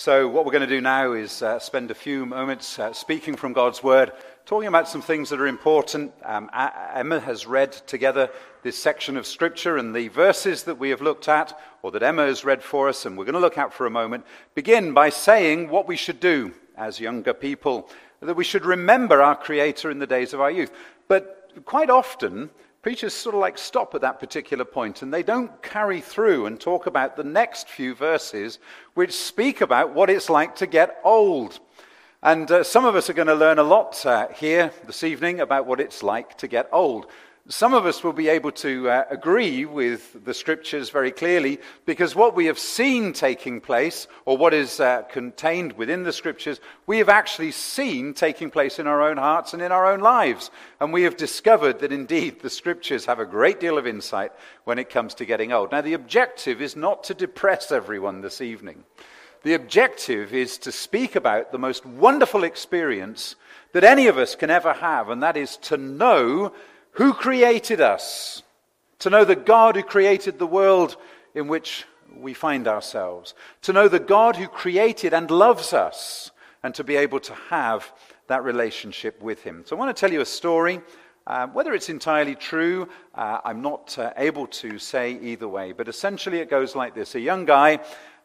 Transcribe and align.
So, 0.00 0.28
what 0.28 0.44
we're 0.44 0.52
going 0.52 0.60
to 0.60 0.68
do 0.68 0.80
now 0.80 1.14
is 1.14 1.42
uh, 1.42 1.58
spend 1.58 1.90
a 1.90 1.94
few 1.94 2.24
moments 2.24 2.78
uh, 2.78 2.92
speaking 2.92 3.34
from 3.34 3.52
God's 3.52 3.82
Word, 3.82 4.12
talking 4.46 4.68
about 4.68 4.88
some 4.88 5.02
things 5.02 5.28
that 5.30 5.40
are 5.40 5.48
important. 5.48 6.12
Um, 6.24 6.48
Emma 6.94 7.18
has 7.18 7.48
read 7.48 7.72
together 7.72 8.30
this 8.62 8.78
section 8.78 9.16
of 9.16 9.26
Scripture 9.26 9.76
and 9.76 9.92
the 9.92 10.06
verses 10.06 10.62
that 10.62 10.78
we 10.78 10.90
have 10.90 11.02
looked 11.02 11.28
at, 11.28 11.58
or 11.82 11.90
that 11.90 12.04
Emma 12.04 12.26
has 12.26 12.44
read 12.44 12.62
for 12.62 12.88
us, 12.88 13.06
and 13.06 13.18
we're 13.18 13.24
going 13.24 13.32
to 13.32 13.40
look 13.40 13.58
at 13.58 13.72
for 13.72 13.86
a 13.86 13.90
moment, 13.90 14.24
begin 14.54 14.94
by 14.94 15.08
saying 15.08 15.68
what 15.68 15.88
we 15.88 15.96
should 15.96 16.20
do 16.20 16.54
as 16.76 17.00
younger 17.00 17.34
people, 17.34 17.90
that 18.20 18.36
we 18.36 18.44
should 18.44 18.64
remember 18.64 19.20
our 19.20 19.34
Creator 19.34 19.90
in 19.90 19.98
the 19.98 20.06
days 20.06 20.32
of 20.32 20.40
our 20.40 20.52
youth. 20.52 20.70
But 21.08 21.50
quite 21.64 21.90
often, 21.90 22.50
preachers 22.82 23.12
sort 23.12 23.34
of 23.34 23.40
like 23.40 23.58
stop 23.58 23.94
at 23.94 24.00
that 24.00 24.20
particular 24.20 24.64
point 24.64 25.02
and 25.02 25.12
they 25.12 25.22
don't 25.22 25.62
carry 25.62 26.00
through 26.00 26.46
and 26.46 26.60
talk 26.60 26.86
about 26.86 27.16
the 27.16 27.24
next 27.24 27.68
few 27.68 27.94
verses 27.94 28.58
which 28.94 29.12
speak 29.12 29.60
about 29.60 29.94
what 29.94 30.08
it's 30.10 30.30
like 30.30 30.56
to 30.56 30.66
get 30.66 31.00
old. 31.04 31.58
And 32.22 32.50
uh, 32.50 32.64
some 32.64 32.84
of 32.84 32.96
us 32.96 33.08
are 33.08 33.14
going 33.14 33.28
to 33.28 33.34
learn 33.34 33.58
a 33.58 33.64
lot 33.64 34.04
uh, 34.04 34.28
here 34.28 34.72
this 34.86 35.04
evening 35.04 35.40
about 35.40 35.66
what 35.66 35.80
it's 35.80 36.02
like 36.02 36.36
to 36.38 36.48
get 36.48 36.68
old. 36.72 37.06
Some 37.50 37.72
of 37.72 37.86
us 37.86 38.04
will 38.04 38.12
be 38.12 38.28
able 38.28 38.52
to 38.52 38.90
uh, 38.90 39.04
agree 39.08 39.64
with 39.64 40.22
the 40.22 40.34
scriptures 40.34 40.90
very 40.90 41.10
clearly 41.10 41.58
because 41.86 42.14
what 42.14 42.36
we 42.36 42.44
have 42.44 42.58
seen 42.58 43.14
taking 43.14 43.62
place, 43.62 44.06
or 44.26 44.36
what 44.36 44.52
is 44.52 44.80
uh, 44.80 45.00
contained 45.04 45.72
within 45.72 46.02
the 46.02 46.12
scriptures, 46.12 46.60
we 46.86 46.98
have 46.98 47.08
actually 47.08 47.52
seen 47.52 48.12
taking 48.12 48.50
place 48.50 48.78
in 48.78 48.86
our 48.86 49.00
own 49.00 49.16
hearts 49.16 49.54
and 49.54 49.62
in 49.62 49.72
our 49.72 49.90
own 49.90 50.00
lives. 50.00 50.50
And 50.78 50.92
we 50.92 51.04
have 51.04 51.16
discovered 51.16 51.78
that 51.78 51.90
indeed 51.90 52.40
the 52.40 52.50
scriptures 52.50 53.06
have 53.06 53.18
a 53.18 53.24
great 53.24 53.60
deal 53.60 53.78
of 53.78 53.86
insight 53.86 54.32
when 54.64 54.78
it 54.78 54.90
comes 54.90 55.14
to 55.14 55.24
getting 55.24 55.50
old. 55.50 55.72
Now, 55.72 55.80
the 55.80 55.94
objective 55.94 56.60
is 56.60 56.76
not 56.76 57.02
to 57.04 57.14
depress 57.14 57.72
everyone 57.72 58.20
this 58.20 58.42
evening. 58.42 58.84
The 59.42 59.54
objective 59.54 60.34
is 60.34 60.58
to 60.58 60.70
speak 60.70 61.16
about 61.16 61.50
the 61.50 61.58
most 61.58 61.86
wonderful 61.86 62.44
experience 62.44 63.36
that 63.72 63.84
any 63.84 64.06
of 64.06 64.18
us 64.18 64.34
can 64.34 64.50
ever 64.50 64.74
have, 64.74 65.08
and 65.08 65.22
that 65.22 65.38
is 65.38 65.56
to 65.58 65.78
know 65.78 66.52
who 66.92 67.12
created 67.12 67.80
us, 67.80 68.42
to 69.00 69.10
know 69.10 69.24
the 69.24 69.36
God 69.36 69.76
who 69.76 69.82
created 69.82 70.38
the 70.38 70.46
world 70.46 70.96
in 71.34 71.48
which 71.48 71.84
we 72.16 72.34
find 72.34 72.66
ourselves, 72.66 73.34
to 73.62 73.72
know 73.72 73.88
the 73.88 74.00
God 74.00 74.36
who 74.36 74.48
created 74.48 75.14
and 75.14 75.30
loves 75.30 75.72
us, 75.72 76.30
and 76.62 76.74
to 76.74 76.84
be 76.84 76.96
able 76.96 77.20
to 77.20 77.34
have 77.50 77.92
that 78.26 78.42
relationship 78.44 79.22
with 79.22 79.42
Him. 79.42 79.62
So 79.64 79.76
I 79.76 79.78
want 79.78 79.96
to 79.96 80.00
tell 80.00 80.12
you 80.12 80.20
a 80.20 80.26
story. 80.26 80.80
Uh, 81.26 81.46
whether 81.48 81.74
it's 81.74 81.90
entirely 81.90 82.34
true, 82.34 82.88
uh, 83.14 83.38
I'm 83.44 83.60
not 83.60 83.98
uh, 83.98 84.12
able 84.16 84.46
to 84.46 84.78
say 84.78 85.12
either 85.20 85.46
way, 85.46 85.72
but 85.72 85.86
essentially 85.86 86.38
it 86.38 86.48
goes 86.48 86.74
like 86.74 86.94
this. 86.94 87.14
A 87.14 87.20
young 87.20 87.44
guy, 87.44 87.80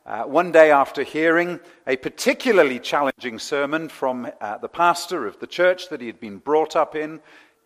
uh, 0.06 0.24
one 0.24 0.52
day 0.54 0.72
after 0.72 1.04
hearing 1.04 1.60
a 1.86 1.98
particularly 1.98 2.80
challenging 2.80 3.40
sermon 3.40 3.90
from 3.90 4.32
uh, 4.40 4.58
the 4.58 4.70
pastor 4.70 5.28
of 5.28 5.38
the 5.40 5.48
church 5.48 5.90
that 5.90 6.00
he 6.00 6.08
had 6.08 6.20
been 6.20 6.38
brought 6.38 6.78
up 6.78 6.96
in, 6.96 7.20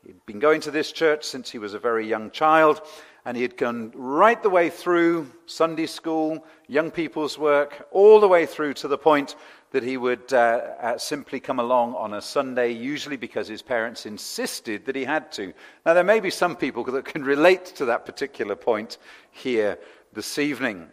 He'd 0.08 0.26
been 0.26 0.40
going 0.40 0.62
to 0.62 0.72
this 0.72 0.94
church 0.94 1.26
since 1.26 1.52
he 1.52 1.60
was 1.60 1.74
a 1.74 1.80
very 1.80 2.08
young 2.08 2.32
child, 2.32 2.80
and 3.26 3.36
he 3.36 3.44
had 3.44 3.58
gone 3.58 3.92
right 3.94 4.42
the 4.42 4.50
way 4.50 4.70
through 4.70 5.30
Sunday 5.48 5.86
school, 5.86 6.46
young 6.66 6.92
people's 6.92 7.38
work, 7.38 7.90
all 7.92 8.22
the 8.22 8.28
way 8.30 8.46
through 8.46 8.76
to 8.76 8.88
the 8.88 8.98
point 8.98 9.36
that 9.72 9.84
he 9.84 9.98
would 9.98 10.32
uh, 10.32 10.62
uh, 10.80 10.98
simply 10.98 11.42
come 11.42 11.60
along 11.60 11.94
on 11.96 12.14
a 12.14 12.22
Sunday, 12.22 12.72
usually 12.72 13.18
because 13.18 13.50
his 13.50 13.62
parents 13.62 14.06
insisted 14.06 14.86
that 14.86 14.96
he 14.96 15.04
had 15.04 15.30
to. 15.34 15.52
Now, 15.86 15.94
there 15.94 16.06
may 16.06 16.22
be 16.22 16.30
some 16.30 16.56
people 16.56 16.86
that 16.86 17.04
can 17.04 17.26
relate 17.26 17.66
to 17.76 17.86
that 17.88 18.06
particular 18.06 18.56
point 18.56 19.00
here 19.32 19.78
this 20.14 20.40
evening. 20.40 20.88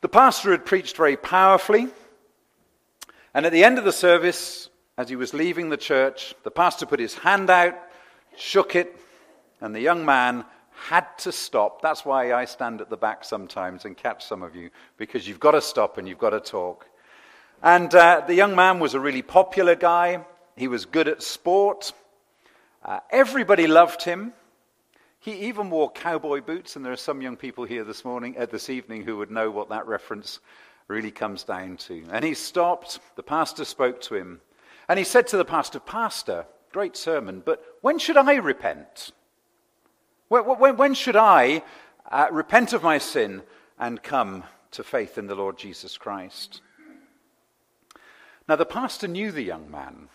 The 0.00 0.08
pastor 0.08 0.50
had 0.50 0.66
preached 0.66 0.96
very 0.96 1.16
powerfully, 1.16 1.86
and 3.32 3.46
at 3.46 3.52
the 3.52 3.62
end 3.62 3.78
of 3.78 3.84
the 3.84 3.92
service, 3.92 4.70
as 4.96 5.08
he 5.08 5.14
was 5.14 5.32
leaving 5.32 5.68
the 5.68 5.76
church, 5.76 6.34
the 6.42 6.50
pastor 6.50 6.84
put 6.84 6.98
his 6.98 7.14
hand 7.14 7.48
out 7.48 7.78
shook 8.38 8.76
it, 8.76 8.96
and 9.60 9.74
the 9.74 9.80
young 9.80 10.04
man 10.04 10.44
had 10.70 11.06
to 11.18 11.32
stop. 11.32 11.82
That's 11.82 12.04
why 12.04 12.32
I 12.32 12.44
stand 12.44 12.80
at 12.80 12.88
the 12.88 12.96
back 12.96 13.24
sometimes 13.24 13.84
and 13.84 13.96
catch 13.96 14.24
some 14.24 14.42
of 14.42 14.54
you, 14.54 14.70
because 14.96 15.26
you've 15.26 15.40
got 15.40 15.52
to 15.52 15.60
stop 15.60 15.98
and 15.98 16.08
you've 16.08 16.18
got 16.18 16.30
to 16.30 16.40
talk. 16.40 16.86
And 17.62 17.92
uh, 17.94 18.22
the 18.26 18.34
young 18.34 18.54
man 18.54 18.78
was 18.78 18.94
a 18.94 19.00
really 19.00 19.22
popular 19.22 19.74
guy. 19.74 20.24
He 20.56 20.68
was 20.68 20.86
good 20.86 21.08
at 21.08 21.22
sport. 21.22 21.92
Uh, 22.84 23.00
everybody 23.10 23.66
loved 23.66 24.02
him. 24.02 24.32
He 25.18 25.48
even 25.48 25.68
wore 25.68 25.90
cowboy 25.90 26.40
boots, 26.40 26.76
and 26.76 26.84
there 26.84 26.92
are 26.92 26.96
some 26.96 27.20
young 27.20 27.36
people 27.36 27.64
here 27.64 27.82
this 27.82 28.04
morning, 28.04 28.36
uh, 28.38 28.46
this 28.46 28.70
evening, 28.70 29.02
who 29.02 29.16
would 29.16 29.32
know 29.32 29.50
what 29.50 29.70
that 29.70 29.88
reference 29.88 30.38
really 30.86 31.10
comes 31.10 31.42
down 31.42 31.76
to. 31.76 32.04
And 32.12 32.24
he 32.24 32.34
stopped. 32.34 33.00
The 33.16 33.24
pastor 33.24 33.64
spoke 33.64 34.00
to 34.02 34.14
him, 34.14 34.40
and 34.88 34.96
he 34.96 35.04
said 35.04 35.26
to 35.28 35.36
the 35.36 35.44
pastor, 35.44 35.80
"Pastor, 35.80 36.46
Great 36.72 36.96
sermon, 36.96 37.42
but 37.44 37.64
when 37.80 37.98
should 37.98 38.16
I 38.16 38.34
repent? 38.36 39.12
When, 40.28 40.76
when, 40.76 40.94
should 40.94 41.16
I 41.16 41.62
uh, 42.10 42.28
repent 42.30 42.72
of 42.72 42.82
my 42.82 42.98
sin 42.98 43.42
and 43.78 44.02
come 44.02 44.44
to 44.72 44.84
faith 44.84 45.16
in 45.16 45.26
the 45.26 45.34
Lord 45.34 45.56
Jesus 45.56 45.96
Christ? 45.96 46.60
Now, 48.48 48.56
the 48.56 48.66
pastor 48.66 49.08
knew 49.08 49.30
the 49.30 49.42
young 49.42 49.70
man. 49.70 50.08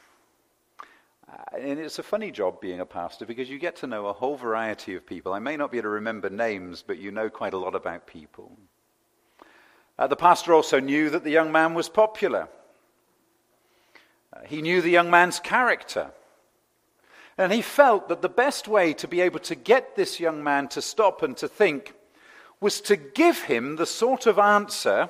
Uh, 1.32 1.58
and 1.58 1.80
it's 1.80 2.00
a 2.00 2.04
funny 2.04 2.32
job 2.32 2.62
being 2.62 2.80
a 2.80 2.86
pastor 2.86 3.26
because 3.26 3.50
you 3.50 3.58
get 3.58 3.76
to 3.78 3.88
know 3.88 4.08
a 4.08 4.14
whole 4.14 4.36
variety 4.36 4.96
of 4.96 5.06
people. 5.06 5.34
I 5.34 5.40
may 5.40 5.58
not 5.58 5.72
be 5.72 5.78
able 5.78 5.86
to 5.86 5.90
remember 5.90 6.30
names, 6.30 6.84
but 6.86 6.98
you 6.98 7.12
know 7.12 7.30
quite 7.30 7.54
a 7.54 7.58
lot 7.58 7.76
about 7.76 8.08
people. 8.08 8.58
Uh, 9.98 10.08
the 10.08 10.16
pastor 10.16 10.54
also 10.54 10.80
knew 10.80 11.10
that 11.10 11.24
the 11.24 11.32
young 11.32 11.52
man 11.52 11.74
was 11.74 11.90
popular. 11.90 12.50
Uh, 14.32 14.40
he 14.46 14.62
knew 14.62 14.82
the 14.82 14.90
young 14.90 15.10
man's 15.10 15.40
character. 15.40 16.12
And 17.38 17.52
he 17.52 17.62
felt 17.62 18.10
that 18.10 18.22
the 18.22 18.30
best 18.30 18.68
way 18.68 18.94
to 18.94 19.08
be 19.08 19.22
able 19.22 19.40
to 19.40 19.56
get 19.56 19.96
this 19.96 20.20
young 20.20 20.44
man 20.44 20.68
to 20.70 20.82
stop 20.82 21.24
and 21.24 21.36
to 21.38 21.48
think 21.48 21.94
was 22.60 22.80
to 22.82 22.96
give 22.96 23.44
him 23.44 23.76
the 23.76 23.86
sort 23.86 24.26
of 24.26 24.40
answer 24.40 25.10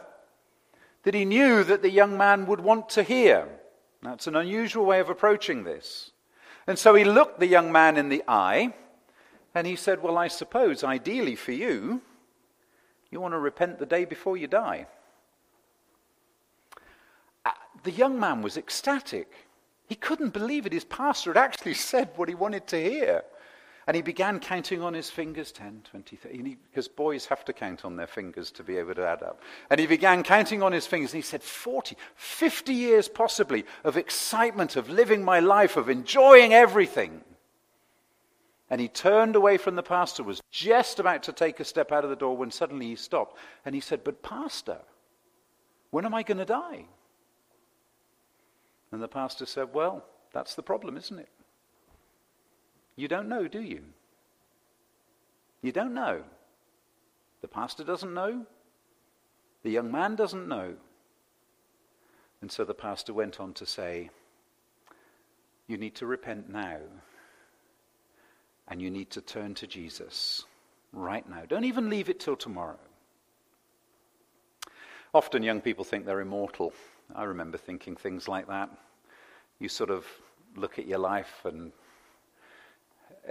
that 1.03 1.13
he 1.13 1.25
knew 1.25 1.63
that 1.63 1.81
the 1.81 1.91
young 1.91 2.17
man 2.17 2.45
would 2.45 2.61
want 2.61 2.89
to 2.89 3.03
hear. 3.03 3.47
That's 4.01 4.27
an 4.27 4.35
unusual 4.35 4.85
way 4.85 4.99
of 4.99 5.09
approaching 5.09 5.63
this. 5.63 6.11
And 6.65 6.79
so 6.79 6.95
he 6.95 7.03
looked 7.03 7.39
the 7.39 7.47
young 7.47 7.71
man 7.71 7.97
in 7.97 8.09
the 8.09 8.23
eye 8.27 8.73
and 9.53 9.67
he 9.67 9.75
said, 9.75 10.01
Well, 10.01 10.17
I 10.17 10.29
suppose 10.29 10.83
ideally 10.83 11.35
for 11.35 11.51
you, 11.51 12.01
you 13.11 13.19
want 13.19 13.33
to 13.33 13.39
repent 13.39 13.79
the 13.79 13.85
day 13.85 14.05
before 14.05 14.37
you 14.37 14.47
die. 14.47 14.87
Uh, 17.45 17.51
the 17.83 17.91
young 17.91 18.19
man 18.19 18.41
was 18.41 18.57
ecstatic. 18.57 19.47
He 19.93 19.97
couldn't 19.97 20.33
believe 20.33 20.65
it. 20.65 20.73
His 20.73 20.85
pastor 20.85 21.29
had 21.29 21.37
actually 21.37 21.73
said 21.91 22.09
what 22.15 22.27
he 22.27 22.33
wanted 22.33 22.65
to 22.65 22.81
hear. 22.81 23.23
And 23.85 23.95
he 23.95 24.01
began 24.01 24.39
counting 24.39 24.81
on 24.81 24.95
his 24.95 25.11
fingers 25.11 25.51
10, 25.51 25.83
20, 25.91 26.15
30, 26.15 26.57
because 26.67 26.87
boys 26.87 27.27
have 27.27 27.45
to 27.45 27.53
count 27.53 27.85
on 27.85 27.95
their 27.95 28.07
fingers 28.07 28.49
to 28.53 28.63
be 28.63 28.77
able 28.77 28.95
to 28.95 29.05
add 29.05 29.21
up. 29.21 29.39
And 29.69 29.79
he 29.79 29.85
began 29.85 30.23
counting 30.23 30.63
on 30.63 30.71
his 30.71 30.87
fingers, 30.87 31.13
and 31.13 31.21
he 31.21 31.27
said, 31.27 31.43
40, 31.43 31.95
50 32.15 32.73
years 32.73 33.07
possibly 33.07 33.65
of 33.83 33.95
excitement, 33.95 34.77
of 34.77 34.89
living 34.89 35.23
my 35.23 35.39
life, 35.39 35.77
of 35.77 35.89
enjoying 35.89 36.55
everything. 36.55 37.21
And 38.71 38.81
he 38.81 38.87
turned 38.87 39.35
away 39.35 39.57
from 39.57 39.75
the 39.75 39.83
pastor, 39.83 40.23
was 40.23 40.41
just 40.49 40.97
about 40.97 41.21
to 41.23 41.33
take 41.33 41.59
a 41.59 41.65
step 41.65 41.91
out 41.91 42.03
of 42.03 42.09
the 42.09 42.15
door 42.15 42.35
when 42.35 42.49
suddenly 42.49 42.87
he 42.87 42.95
stopped. 42.95 43.37
And 43.63 43.75
he 43.75 43.81
said, 43.81 44.03
But, 44.03 44.23
Pastor, 44.23 44.79
when 45.91 46.03
am 46.03 46.15
I 46.15 46.23
going 46.23 46.39
to 46.39 46.45
die? 46.45 46.87
And 48.93 49.01
the 49.01 49.07
pastor 49.07 49.47
said, 49.47 49.73
Well, 49.73 50.05
that's 50.33 50.53
the 50.53 50.61
problem, 50.61 50.97
isn't 50.97 51.17
it? 51.17 51.29
You 52.95 53.07
don't 53.07 53.27
know, 53.27 53.47
do 53.47 53.59
you? 53.59 53.81
You 55.63 55.71
don't 55.71 55.95
know. 55.95 56.21
The 57.41 57.47
pastor 57.47 57.83
doesn't 57.83 58.13
know. 58.13 58.45
The 59.63 59.71
young 59.71 59.91
man 59.91 60.15
doesn't 60.15 60.47
know. 60.47 60.75
And 62.41 62.51
so 62.51 62.63
the 62.63 62.75
pastor 62.75 63.13
went 63.15 63.39
on 63.39 63.53
to 63.53 63.65
say, 63.65 64.11
You 65.67 65.77
need 65.77 65.95
to 65.95 66.05
repent 66.05 66.49
now. 66.49 66.77
And 68.67 68.79
you 68.79 68.91
need 68.91 69.09
to 69.09 69.21
turn 69.21 69.55
to 69.55 69.65
Jesus 69.65 70.45
right 70.91 71.27
now. 71.27 71.43
Don't 71.47 71.65
even 71.65 71.89
leave 71.89 72.09
it 72.09 72.19
till 72.19 72.35
tomorrow. 72.35 72.77
Often 75.15 75.41
young 75.41 75.61
people 75.61 75.83
think 75.83 76.05
they're 76.05 76.21
immortal. 76.21 76.73
I 77.15 77.23
remember 77.23 77.57
thinking 77.57 77.95
things 77.95 78.27
like 78.27 78.47
that. 78.47 78.69
You 79.59 79.69
sort 79.69 79.89
of 79.89 80.05
look 80.55 80.79
at 80.79 80.87
your 80.87 80.99
life 80.99 81.45
and 81.45 81.71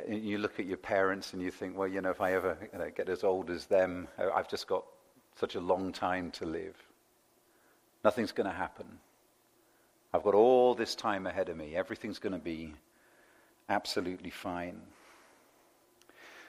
you 0.08 0.38
look 0.38 0.58
at 0.58 0.66
your 0.66 0.78
parents 0.78 1.32
and 1.32 1.42
you 1.42 1.50
think, 1.50 1.76
well, 1.76 1.88
you 1.88 2.00
know, 2.00 2.10
if 2.10 2.20
I 2.20 2.32
ever 2.32 2.56
you 2.72 2.78
know, 2.78 2.90
get 2.90 3.08
as 3.08 3.24
old 3.24 3.50
as 3.50 3.66
them, 3.66 4.08
I've 4.18 4.48
just 4.48 4.66
got 4.66 4.84
such 5.36 5.54
a 5.54 5.60
long 5.60 5.92
time 5.92 6.30
to 6.32 6.46
live. 6.46 6.76
Nothing's 8.04 8.32
going 8.32 8.48
to 8.48 8.56
happen. 8.56 8.86
I've 10.12 10.22
got 10.22 10.34
all 10.34 10.74
this 10.74 10.94
time 10.94 11.26
ahead 11.26 11.48
of 11.48 11.56
me. 11.56 11.76
Everything's 11.76 12.18
going 12.18 12.32
to 12.32 12.38
be 12.38 12.74
absolutely 13.68 14.30
fine. 14.30 14.80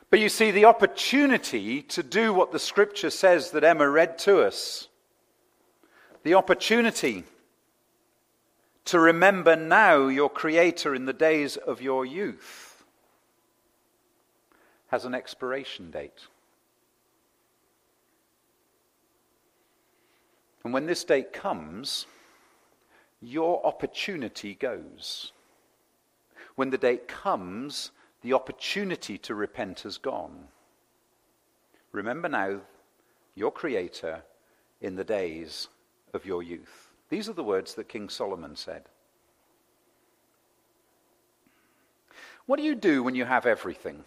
But 0.10 0.20
you 0.20 0.30
see, 0.30 0.52
the 0.52 0.66
opportunity 0.66 1.82
to 1.84 2.04
do 2.04 2.34
what 2.34 2.52
the 2.52 2.60
scripture 2.60 3.10
says 3.10 3.52
that 3.52 3.64
Emma 3.64 3.90
read 3.90 4.18
to 4.20 4.42
us 4.42 4.88
the 6.24 6.36
opportunity 6.36 7.24
to 8.86 9.00
remember 9.00 9.56
now 9.56 10.08
your 10.08 10.30
Creator 10.30 10.94
in 10.94 11.06
the 11.06 11.14
days 11.14 11.58
of 11.58 11.82
your 11.82 12.06
youth 12.06 12.84
has 14.88 15.06
an 15.06 15.16
expiration 15.16 15.90
date. 15.90 16.28
And 20.64 20.74
when 20.74 20.86
this 20.86 21.04
date 21.04 21.34
comes, 21.34 22.06
your 23.22 23.66
opportunity 23.66 24.56
goes. 24.56 25.32
When 26.56 26.70
the 26.70 26.78
date 26.78 27.08
comes, 27.08 27.92
the 28.22 28.34
opportunity 28.34 29.18
to 29.20 29.36
repent 29.36 29.82
has 29.82 29.98
gone. 29.98 30.48
Remember 31.92 32.30
now 32.30 32.62
your 33.36 33.52
Creator 33.52 34.24
in 34.82 34.96
the 34.96 35.04
days 35.04 35.70
of 36.14 36.26
your 36.26 36.44
youth. 36.44 36.83
These 37.14 37.30
are 37.30 37.34
the 37.34 37.44
words 37.44 37.76
that 37.76 37.90
King 37.90 38.10
Solomon 38.10 38.56
said. 38.56 38.86
What 42.48 42.58
do 42.58 42.64
you 42.64 42.74
do 42.74 43.04
when 43.04 43.14
you 43.14 43.24
have 43.24 43.46
everything? 43.46 44.04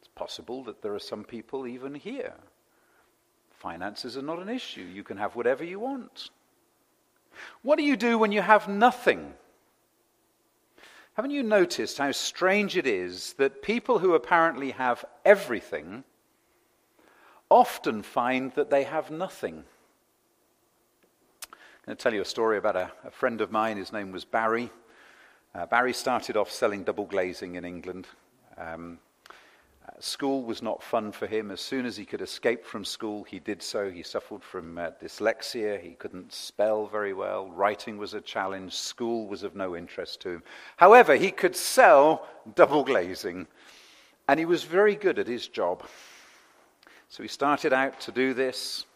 It's 0.00 0.10
possible 0.14 0.62
that 0.64 0.82
there 0.82 0.94
are 0.94 0.98
some 0.98 1.24
people 1.24 1.66
even 1.66 1.94
here. 1.94 2.34
Finances 3.52 4.18
are 4.18 4.22
not 4.22 4.38
an 4.38 4.50
issue. 4.50 4.82
You 4.82 5.02
can 5.02 5.16
have 5.16 5.34
whatever 5.34 5.64
you 5.64 5.80
want. 5.80 6.28
What 7.62 7.78
do 7.78 7.84
you 7.84 7.96
do 7.96 8.18
when 8.18 8.30
you 8.30 8.42
have 8.42 8.68
nothing? 8.68 9.32
Haven't 11.14 11.30
you 11.30 11.42
noticed 11.42 11.96
how 11.96 12.12
strange 12.12 12.76
it 12.76 12.86
is 12.86 13.32
that 13.38 13.62
people 13.62 13.98
who 13.98 14.12
apparently 14.12 14.72
have 14.72 15.06
everything 15.24 16.04
often 17.50 18.02
find 18.02 18.52
that 18.56 18.68
they 18.68 18.84
have 18.84 19.10
nothing? 19.10 19.64
I'm 21.84 21.88
going 21.88 21.96
to 21.98 22.02
tell 22.02 22.14
you 22.14 22.22
a 22.22 22.24
story 22.24 22.56
about 22.56 22.76
a, 22.76 22.90
a 23.04 23.10
friend 23.10 23.42
of 23.42 23.52
mine. 23.52 23.76
His 23.76 23.92
name 23.92 24.10
was 24.10 24.24
Barry. 24.24 24.70
Uh, 25.54 25.66
Barry 25.66 25.92
started 25.92 26.34
off 26.34 26.50
selling 26.50 26.82
double 26.82 27.04
glazing 27.04 27.56
in 27.56 27.66
England. 27.66 28.06
Um, 28.56 28.98
uh, 29.86 29.90
school 30.00 30.44
was 30.44 30.62
not 30.62 30.82
fun 30.82 31.12
for 31.12 31.26
him. 31.26 31.50
As 31.50 31.60
soon 31.60 31.84
as 31.84 31.94
he 31.94 32.06
could 32.06 32.22
escape 32.22 32.64
from 32.64 32.86
school, 32.86 33.22
he 33.22 33.38
did 33.38 33.62
so. 33.62 33.90
He 33.90 34.02
suffered 34.02 34.42
from 34.42 34.78
uh, 34.78 34.92
dyslexia. 35.02 35.78
He 35.78 35.90
couldn't 35.90 36.32
spell 36.32 36.86
very 36.86 37.12
well. 37.12 37.50
Writing 37.50 37.98
was 37.98 38.14
a 38.14 38.20
challenge. 38.22 38.72
School 38.72 39.26
was 39.26 39.42
of 39.42 39.54
no 39.54 39.76
interest 39.76 40.22
to 40.22 40.30
him. 40.30 40.42
However, 40.78 41.16
he 41.16 41.30
could 41.30 41.54
sell 41.54 42.26
double 42.54 42.82
glazing, 42.82 43.46
and 44.26 44.40
he 44.40 44.46
was 44.46 44.64
very 44.64 44.96
good 44.96 45.18
at 45.18 45.26
his 45.26 45.48
job. 45.48 45.82
So 47.10 47.22
he 47.22 47.28
started 47.28 47.74
out 47.74 48.00
to 48.00 48.10
do 48.10 48.32
this. 48.32 48.86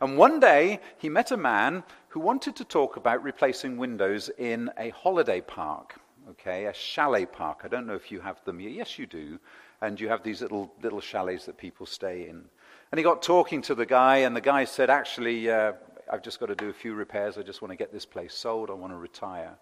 And 0.00 0.16
one 0.16 0.40
day, 0.40 0.80
he 0.98 1.08
met 1.08 1.32
a 1.32 1.36
man 1.36 1.82
who 2.08 2.20
wanted 2.20 2.56
to 2.56 2.64
talk 2.64 2.96
about 2.96 3.22
replacing 3.22 3.76
windows 3.76 4.30
in 4.38 4.70
a 4.78 4.90
holiday 4.90 5.40
park, 5.40 5.96
okay, 6.30 6.66
a 6.66 6.74
chalet 6.74 7.26
park. 7.26 7.60
I 7.64 7.68
don't 7.68 7.86
know 7.86 7.94
if 7.94 8.12
you 8.12 8.20
have 8.20 8.42
them 8.44 8.58
here. 8.58 8.70
Yes, 8.70 8.98
you 8.98 9.06
do. 9.06 9.38
And 9.80 10.00
you 10.00 10.08
have 10.08 10.22
these 10.22 10.42
little, 10.42 10.72
little 10.82 11.00
chalets 11.00 11.46
that 11.46 11.56
people 11.56 11.86
stay 11.86 12.28
in. 12.28 12.44
And 12.90 12.98
he 12.98 13.02
got 13.02 13.22
talking 13.22 13.62
to 13.62 13.74
the 13.74 13.86
guy, 13.86 14.18
and 14.18 14.34
the 14.34 14.40
guy 14.40 14.64
said, 14.64 14.90
Actually, 14.90 15.50
uh, 15.50 15.72
I've 16.10 16.22
just 16.22 16.40
got 16.40 16.46
to 16.46 16.54
do 16.54 16.68
a 16.68 16.72
few 16.72 16.94
repairs. 16.94 17.36
I 17.36 17.42
just 17.42 17.62
want 17.62 17.72
to 17.72 17.76
get 17.76 17.92
this 17.92 18.06
place 18.06 18.34
sold. 18.34 18.70
I 18.70 18.74
want 18.74 18.92
to 18.92 18.96
retire. 18.96 19.56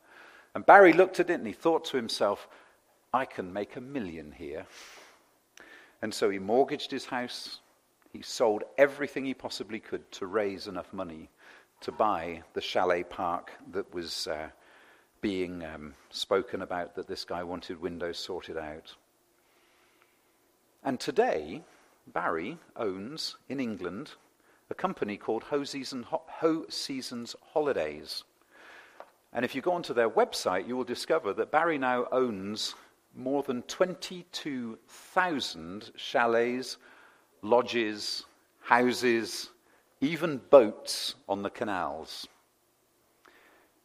And 0.54 0.64
Barry 0.64 0.92
looked 0.92 1.20
at 1.20 1.28
it 1.28 1.34
and 1.34 1.46
he 1.46 1.52
thought 1.52 1.84
to 1.86 1.96
himself, 1.96 2.48
I 3.12 3.24
can 3.24 3.52
make 3.52 3.76
a 3.76 3.80
million 3.80 4.32
here. 4.32 4.66
And 6.02 6.12
so 6.12 6.30
he 6.30 6.38
mortgaged 6.38 6.90
his 6.90 7.06
house. 7.06 7.60
He 8.16 8.22
sold 8.22 8.64
everything 8.78 9.26
he 9.26 9.34
possibly 9.34 9.78
could 9.78 10.10
to 10.12 10.26
raise 10.26 10.68
enough 10.68 10.90
money 10.90 11.28
to 11.82 11.92
buy 11.92 12.44
the 12.54 12.62
chalet 12.62 13.02
park 13.02 13.52
that 13.72 13.92
was 13.92 14.26
uh, 14.26 14.48
being 15.20 15.62
um, 15.62 15.92
spoken 16.08 16.62
about, 16.62 16.94
that 16.94 17.08
this 17.08 17.26
guy 17.26 17.42
wanted 17.42 17.78
windows 17.78 18.18
sorted 18.18 18.56
out. 18.56 18.94
And 20.82 20.98
today, 20.98 21.60
Barry 22.06 22.56
owns 22.74 23.36
in 23.50 23.60
England 23.60 24.12
a 24.70 24.74
company 24.74 25.18
called 25.18 25.42
Ho, 25.42 25.62
Season, 25.64 26.06
Hoseasons 26.40 27.36
Holidays. 27.52 28.24
And 29.34 29.44
if 29.44 29.54
you 29.54 29.60
go 29.60 29.72
onto 29.72 29.92
their 29.92 30.08
website, 30.08 30.66
you 30.66 30.74
will 30.74 30.84
discover 30.84 31.34
that 31.34 31.50
Barry 31.50 31.76
now 31.76 32.06
owns 32.10 32.74
more 33.14 33.42
than 33.42 33.60
22,000 33.64 35.92
chalets, 35.96 36.78
lodges, 37.42 38.24
houses, 38.60 39.50
even 40.00 40.40
boats 40.50 41.14
on 41.28 41.42
the 41.42 41.50
canals. 41.50 42.26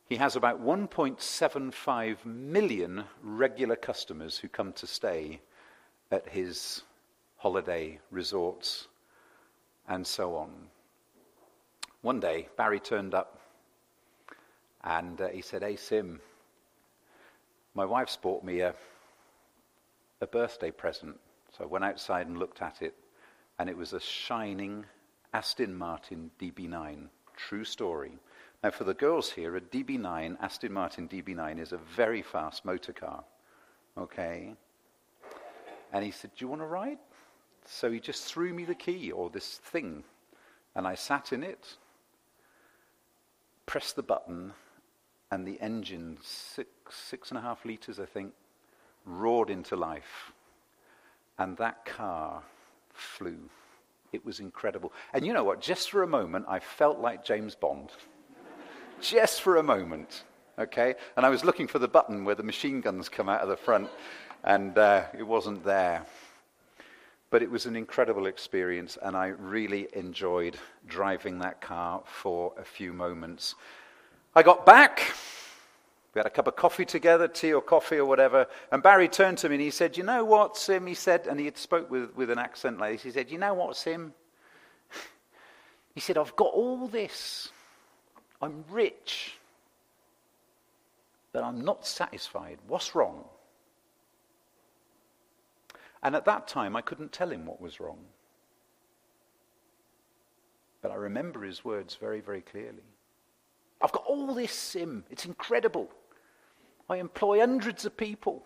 He 0.07 0.17
has 0.17 0.35
about 0.35 0.61
1.75 0.61 2.25
million 2.25 3.05
regular 3.23 3.77
customers 3.77 4.37
who 4.37 4.49
come 4.49 4.73
to 4.73 4.85
stay 4.85 5.39
at 6.11 6.27
his 6.27 6.83
holiday 7.37 7.97
resorts 8.11 8.87
and 9.87 10.05
so 10.05 10.35
on. 10.35 10.49
One 12.01 12.19
day, 12.19 12.49
Barry 12.57 12.79
turned 12.79 13.13
up 13.13 13.39
and 14.83 15.21
uh, 15.21 15.29
he 15.29 15.41
said, 15.41 15.63
Hey, 15.63 15.75
Sim, 15.75 16.19
my 17.73 17.85
wife's 17.85 18.17
bought 18.17 18.43
me 18.43 18.59
a, 18.61 18.73
a 20.19 20.27
birthday 20.27 20.71
present. 20.71 21.19
So 21.57 21.63
I 21.63 21.67
went 21.67 21.85
outside 21.85 22.27
and 22.27 22.37
looked 22.37 22.61
at 22.61 22.81
it, 22.81 22.95
and 23.61 23.69
it 23.69 23.77
was 23.77 23.93
a 23.93 23.99
shining 23.99 24.83
Aston 25.35 25.77
Martin 25.77 26.31
DB9. 26.41 27.09
True 27.37 27.63
story. 27.63 28.13
Now, 28.63 28.71
for 28.71 28.85
the 28.85 28.95
girls 28.95 29.29
here, 29.29 29.55
a 29.55 29.61
DB9, 29.61 30.37
Aston 30.41 30.73
Martin 30.73 31.07
DB9, 31.07 31.59
is 31.59 31.71
a 31.71 31.77
very 31.77 32.23
fast 32.23 32.65
motor 32.65 32.91
car. 32.91 33.23
Okay? 33.95 34.55
And 35.93 36.03
he 36.03 36.09
said, 36.09 36.31
Do 36.35 36.43
you 36.43 36.47
want 36.47 36.63
to 36.63 36.65
ride? 36.65 36.97
So 37.65 37.91
he 37.91 37.99
just 37.99 38.23
threw 38.23 38.51
me 38.51 38.65
the 38.65 38.73
key 38.73 39.11
or 39.11 39.29
this 39.29 39.57
thing. 39.57 40.05
And 40.73 40.87
I 40.87 40.95
sat 40.95 41.31
in 41.31 41.43
it, 41.43 41.77
pressed 43.67 43.95
the 43.95 44.01
button, 44.01 44.53
and 45.29 45.45
the 45.45 45.61
engine, 45.61 46.17
six, 46.23 46.67
six 46.89 47.29
and 47.29 47.37
a 47.37 47.41
half 47.41 47.63
litres, 47.63 47.99
I 47.99 48.07
think, 48.07 48.33
roared 49.05 49.51
into 49.51 49.75
life. 49.75 50.31
And 51.37 51.55
that 51.57 51.85
car 51.85 52.41
flew. 52.93 53.37
It 54.11 54.25
was 54.25 54.39
incredible. 54.39 54.91
And 55.13 55.25
you 55.25 55.33
know 55.33 55.43
what? 55.43 55.61
Just 55.61 55.89
for 55.89 56.03
a 56.03 56.07
moment, 56.07 56.45
I 56.47 56.59
felt 56.59 56.99
like 56.99 57.23
James 57.23 57.55
Bond. 57.55 57.89
Just 59.01 59.41
for 59.41 59.57
a 59.57 59.63
moment. 59.63 60.23
Okay? 60.59 60.95
And 61.15 61.25
I 61.25 61.29
was 61.29 61.45
looking 61.45 61.67
for 61.67 61.79
the 61.79 61.87
button 61.87 62.25
where 62.25 62.35
the 62.35 62.43
machine 62.43 62.81
guns 62.81 63.09
come 63.09 63.29
out 63.29 63.41
of 63.41 63.49
the 63.49 63.57
front, 63.57 63.89
and 64.43 64.77
uh, 64.77 65.03
it 65.17 65.23
wasn't 65.23 65.63
there. 65.63 66.05
But 67.29 67.41
it 67.41 67.49
was 67.49 67.65
an 67.65 67.77
incredible 67.77 68.25
experience, 68.25 68.97
and 69.01 69.15
I 69.15 69.27
really 69.27 69.87
enjoyed 69.93 70.57
driving 70.85 71.39
that 71.39 71.61
car 71.61 72.03
for 72.05 72.53
a 72.59 72.63
few 72.65 72.91
moments. 72.91 73.55
I 74.35 74.43
got 74.43 74.65
back. 74.65 75.13
We 76.13 76.19
had 76.19 76.25
a 76.25 76.31
cup 76.31 76.47
of 76.47 76.55
coffee 76.57 76.83
together, 76.83 77.27
tea 77.27 77.53
or 77.53 77.61
coffee 77.61 77.97
or 77.97 78.05
whatever. 78.05 78.47
And 78.71 78.83
Barry 78.83 79.07
turned 79.07 79.37
to 79.39 79.49
me 79.49 79.55
and 79.55 79.61
he 79.61 79.71
said, 79.71 79.95
You 79.95 80.03
know 80.03 80.25
what, 80.25 80.57
Sim? 80.57 80.85
He 80.85 80.93
said, 80.93 81.27
and 81.27 81.39
he 81.39 81.45
had 81.45 81.57
spoke 81.57 81.89
with, 81.89 82.13
with 82.15 82.29
an 82.29 82.37
accent 82.37 82.79
like 82.79 82.93
this. 82.93 83.03
He 83.03 83.11
said, 83.11 83.31
You 83.31 83.37
know 83.37 83.53
what, 83.53 83.77
Sim? 83.77 84.13
He 85.93 85.99
said, 85.99 86.17
I've 86.17 86.35
got 86.37 86.53
all 86.53 86.87
this. 86.87 87.49
I'm 88.41 88.63
rich. 88.69 89.37
But 91.33 91.43
I'm 91.43 91.61
not 91.61 91.85
satisfied. 91.85 92.59
What's 92.67 92.95
wrong? 92.95 93.25
And 96.03 96.15
at 96.15 96.25
that 96.25 96.47
time, 96.47 96.75
I 96.75 96.81
couldn't 96.81 97.11
tell 97.11 97.29
him 97.29 97.45
what 97.45 97.61
was 97.61 97.79
wrong. 97.79 97.99
But 100.81 100.91
I 100.91 100.95
remember 100.95 101.43
his 101.43 101.63
words 101.63 101.95
very, 101.95 102.21
very 102.21 102.41
clearly. 102.41 102.83
I've 103.81 103.91
got 103.91 104.05
all 104.05 104.33
this 104.33 104.53
sim. 104.53 105.03
It's 105.09 105.25
incredible. 105.25 105.89
I 106.91 106.97
employ 106.97 107.39
hundreds 107.39 107.85
of 107.85 107.95
people. 107.95 108.43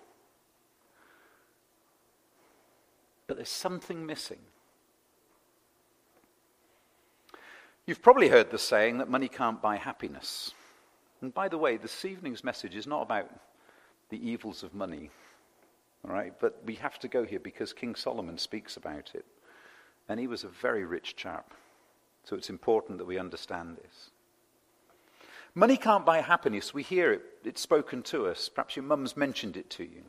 But 3.25 3.37
there's 3.37 3.49
something 3.49 4.05
missing. 4.05 4.37
You've 7.87 8.03
probably 8.03 8.29
heard 8.29 8.51
the 8.51 8.59
saying 8.59 8.99
that 8.99 9.09
money 9.09 9.27
can't 9.27 9.63
buy 9.63 9.77
happiness. 9.77 10.53
And 11.21 11.33
by 11.33 11.47
the 11.47 11.57
way, 11.57 11.77
this 11.77 12.05
evening's 12.05 12.43
message 12.43 12.75
is 12.75 12.85
not 12.85 13.01
about 13.01 13.31
the 14.09 14.29
evils 14.29 14.61
of 14.61 14.75
money. 14.75 15.09
All 16.07 16.13
right? 16.13 16.33
But 16.39 16.61
we 16.65 16.75
have 16.75 16.99
to 16.99 17.07
go 17.07 17.23
here 17.23 17.39
because 17.39 17.73
King 17.73 17.95
Solomon 17.95 18.37
speaks 18.37 18.77
about 18.77 19.11
it. 19.15 19.25
And 20.07 20.19
he 20.19 20.27
was 20.27 20.43
a 20.43 20.49
very 20.49 20.85
rich 20.85 21.15
chap. 21.15 21.51
So 22.23 22.35
it's 22.35 22.51
important 22.51 22.99
that 22.99 23.05
we 23.05 23.17
understand 23.17 23.77
this. 23.77 24.11
Money 25.55 25.77
can't 25.77 26.05
buy 26.05 26.19
happiness. 26.19 26.73
We 26.73 26.83
hear 26.83 27.13
it, 27.13 27.21
it's 27.45 27.61
spoken 27.61 28.03
to 28.03 28.27
us. 28.27 28.49
Perhaps 28.49 28.75
your 28.75 28.83
mum's 28.83 29.15
mentioned 29.15 29.55
it 29.55 29.69
to 29.71 29.83
you. 29.83 30.03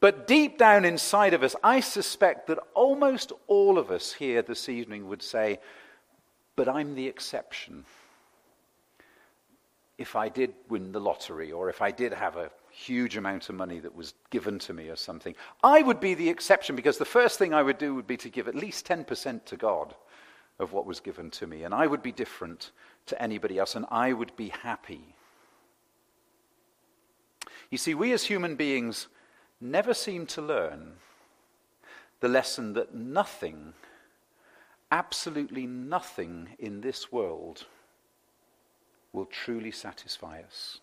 But 0.00 0.28
deep 0.28 0.56
down 0.56 0.84
inside 0.84 1.34
of 1.34 1.42
us, 1.42 1.56
I 1.64 1.80
suspect 1.80 2.46
that 2.46 2.60
almost 2.74 3.32
all 3.48 3.76
of 3.78 3.90
us 3.90 4.12
here 4.12 4.42
this 4.42 4.68
evening 4.68 5.08
would 5.08 5.22
say, 5.22 5.58
But 6.54 6.68
I'm 6.68 6.94
the 6.94 7.08
exception. 7.08 7.84
if 9.98 10.14
I 10.14 10.28
did 10.28 10.54
win 10.68 10.92
the 10.92 11.00
lottery 11.00 11.50
or 11.50 11.68
if 11.68 11.82
I 11.82 11.90
did 11.90 12.12
have 12.12 12.36
a 12.36 12.52
huge 12.70 13.16
amount 13.16 13.48
of 13.48 13.56
money 13.56 13.80
that 13.80 13.96
was 13.96 14.14
given 14.30 14.60
to 14.60 14.72
me 14.72 14.88
or 14.88 14.94
something, 14.94 15.34
I 15.64 15.82
would 15.82 15.98
be 15.98 16.14
the 16.14 16.28
exception 16.28 16.76
because 16.76 16.98
the 16.98 17.04
first 17.04 17.36
thing 17.36 17.52
I 17.52 17.64
would 17.64 17.78
do 17.78 17.96
would 17.96 18.06
be 18.06 18.16
to 18.18 18.28
give 18.28 18.46
at 18.46 18.54
least 18.54 18.86
10% 18.86 19.44
to 19.46 19.56
God 19.56 19.96
of 20.58 20.72
what 20.72 20.86
was 20.86 21.00
given 21.00 21.30
to 21.30 21.46
me. 21.46 21.62
And 21.62 21.74
I 21.74 21.86
would 21.86 22.02
be 22.02 22.12
different 22.12 22.70
to 23.06 23.20
anybody 23.22 23.58
else 23.58 23.74
and 23.74 23.86
I 23.90 24.12
would 24.12 24.34
be 24.36 24.48
happy. 24.48 25.14
You 27.70 27.78
see, 27.78 27.94
we 27.94 28.12
as 28.12 28.24
human 28.24 28.56
beings 28.56 29.08
never 29.60 29.94
seem 29.94 30.26
to 30.26 30.42
learn 30.42 30.94
the 32.20 32.28
lesson 32.28 32.72
that 32.72 32.94
nothing, 32.94 33.74
absolutely 34.90 35.66
nothing 35.66 36.48
in 36.58 36.80
this 36.80 37.12
world 37.12 37.66
will 39.12 39.26
truly 39.26 39.70
satisfy 39.70 40.40
us. 40.40 40.80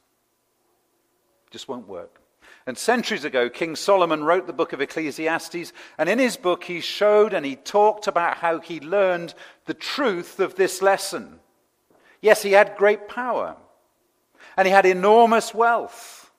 Just 1.52 1.68
won't 1.68 1.88
work. 1.88 2.22
And 2.68 2.78
centuries 2.78 3.24
ago, 3.24 3.48
King 3.48 3.76
Solomon 3.76 4.24
wrote 4.24 4.48
the 4.48 4.54
book 4.54 4.74
of 4.74 4.82
Ecclesiastes, 4.82 5.72
and 6.00 6.10
in 6.10 6.18
his 6.18 6.36
book, 6.36 6.64
he 6.64 6.82
showed 6.82 7.34
and 7.34 7.46
he 7.46 7.56
talked 7.56 8.08
about 8.08 8.38
how 8.38 8.60
he 8.60 8.80
learned 8.80 9.36
the 9.66 9.76
truth 9.76 10.40
of 10.40 10.56
this 10.56 10.82
lesson. 10.82 11.40
Yes, 12.22 12.42
he 12.42 12.54
had 12.54 12.76
great 12.76 13.08
power, 13.08 13.56
and 14.58 14.68
he 14.68 14.74
had 14.74 14.86
enormous 14.86 15.54
wealth. 15.54 16.32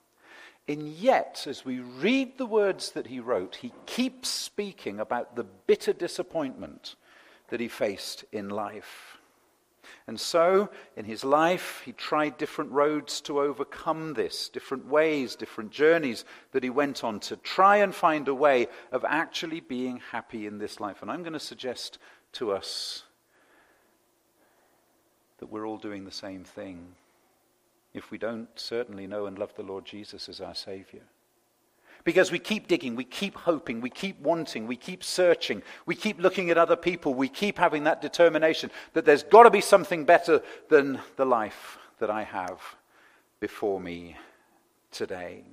And 0.67 0.89
yet, 0.89 1.45
as 1.47 1.63
we 1.63 1.79
read 1.79 2.37
the 2.37 2.45
words 2.45 2.91
that 2.91 3.07
he 3.07 3.21
wrote, 3.21 3.55
he 3.55 3.71
keeps 3.85 4.27
speaking 4.27 4.99
about 4.99 5.37
the 5.37 5.45
bitter 5.45 5.93
disappointment 5.93 6.95
that 7.47 7.61
he 7.61 7.69
faced 7.69 8.25
in 8.33 8.49
life. 8.49 9.16
And 10.07 10.17
so, 10.17 10.69
in 10.95 11.03
his 11.03 11.25
life, 11.25 11.81
he 11.83 11.91
tried 11.91 12.37
different 12.37 12.71
roads 12.71 13.19
to 13.21 13.41
overcome 13.41 14.13
this, 14.13 14.47
different 14.47 14.87
ways, 14.87 15.35
different 15.35 15.69
journeys 15.69 16.23
that 16.53 16.63
he 16.63 16.69
went 16.69 17.03
on 17.03 17.19
to 17.21 17.35
try 17.35 17.77
and 17.77 17.93
find 17.93 18.29
a 18.29 18.33
way 18.33 18.67
of 18.93 19.03
actually 19.03 19.59
being 19.59 20.01
happy 20.11 20.47
in 20.47 20.59
this 20.59 20.79
life. 20.79 21.01
And 21.01 21.11
I'm 21.11 21.23
going 21.23 21.33
to 21.33 21.39
suggest 21.39 21.97
to 22.33 22.53
us 22.53 23.03
that 25.39 25.51
we're 25.51 25.67
all 25.67 25.77
doing 25.77 26.05
the 26.05 26.11
same 26.11 26.45
thing 26.45 26.95
if 27.93 28.09
we 28.09 28.17
don't 28.17 28.47
certainly 28.55 29.07
know 29.07 29.25
and 29.25 29.37
love 29.37 29.55
the 29.55 29.63
Lord 29.63 29.83
Jesus 29.83 30.29
as 30.29 30.39
our 30.39 30.55
Savior. 30.55 31.03
Because 32.07 32.31
we 32.31 32.39
keep 32.39 32.69
digging, 32.69 32.95
we 32.95 33.03
keep 33.03 33.35
hoping, 33.35 33.81
we 33.81 33.89
keep 33.89 34.17
wanting, 34.21 34.65
we 34.65 34.77
keep 34.77 35.03
searching, 35.03 35.61
we 35.85 35.93
keep 35.93 36.21
looking 36.21 36.49
at 36.49 36.57
other 36.57 36.77
people, 36.77 37.13
we 37.13 37.27
keep 37.27 37.57
having 37.57 37.83
that 37.83 38.01
determination 38.01 38.71
that 38.93 39.03
there's 39.03 39.23
got 39.23 39.43
to 39.43 39.49
be 39.49 39.59
something 39.59 40.05
better 40.05 40.41
than 40.69 41.01
the 41.17 41.25
life 41.25 41.77
that 41.99 42.09
I 42.09 42.23
have 42.23 42.61
before 43.41 43.81
me 43.81 44.15
today. 44.89 45.43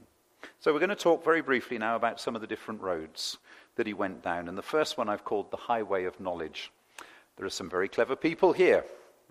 So 0.60 0.72
we're 0.72 0.78
going 0.78 0.90
to 0.90 0.94
talk 0.94 1.24
very 1.24 1.40
briefly 1.40 1.76
now 1.76 1.96
about 1.96 2.20
some 2.20 2.36
of 2.36 2.40
the 2.40 2.46
different 2.46 2.80
roads 2.82 3.38
that 3.74 3.88
he 3.88 3.92
went 3.92 4.22
down. 4.22 4.46
And 4.46 4.56
the 4.56 4.62
first 4.62 4.96
one 4.96 5.08
I've 5.08 5.24
called 5.24 5.50
the 5.50 5.56
highway 5.56 6.04
of 6.04 6.20
knowledge. 6.20 6.70
There 7.36 7.46
are 7.46 7.50
some 7.50 7.68
very 7.68 7.88
clever 7.88 8.14
people 8.14 8.52
here, 8.52 8.84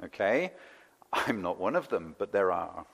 okay? 0.04 0.52
I'm 1.14 1.42
not 1.42 1.58
one 1.58 1.78
of 1.78 1.88
them, 1.88 2.18
but 2.20 2.34
there 2.34 2.52
are. 2.52 2.86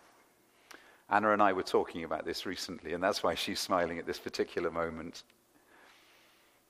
Anna 1.09 1.31
and 1.31 1.41
I 1.41 1.53
were 1.53 1.63
talking 1.63 2.03
about 2.03 2.25
this 2.25 2.45
recently, 2.45 2.93
and 2.93 3.03
that's 3.03 3.23
why 3.23 3.35
she's 3.35 3.59
smiling 3.59 3.97
at 3.97 4.05
this 4.05 4.19
particular 4.19 4.69
moment. 4.69 5.23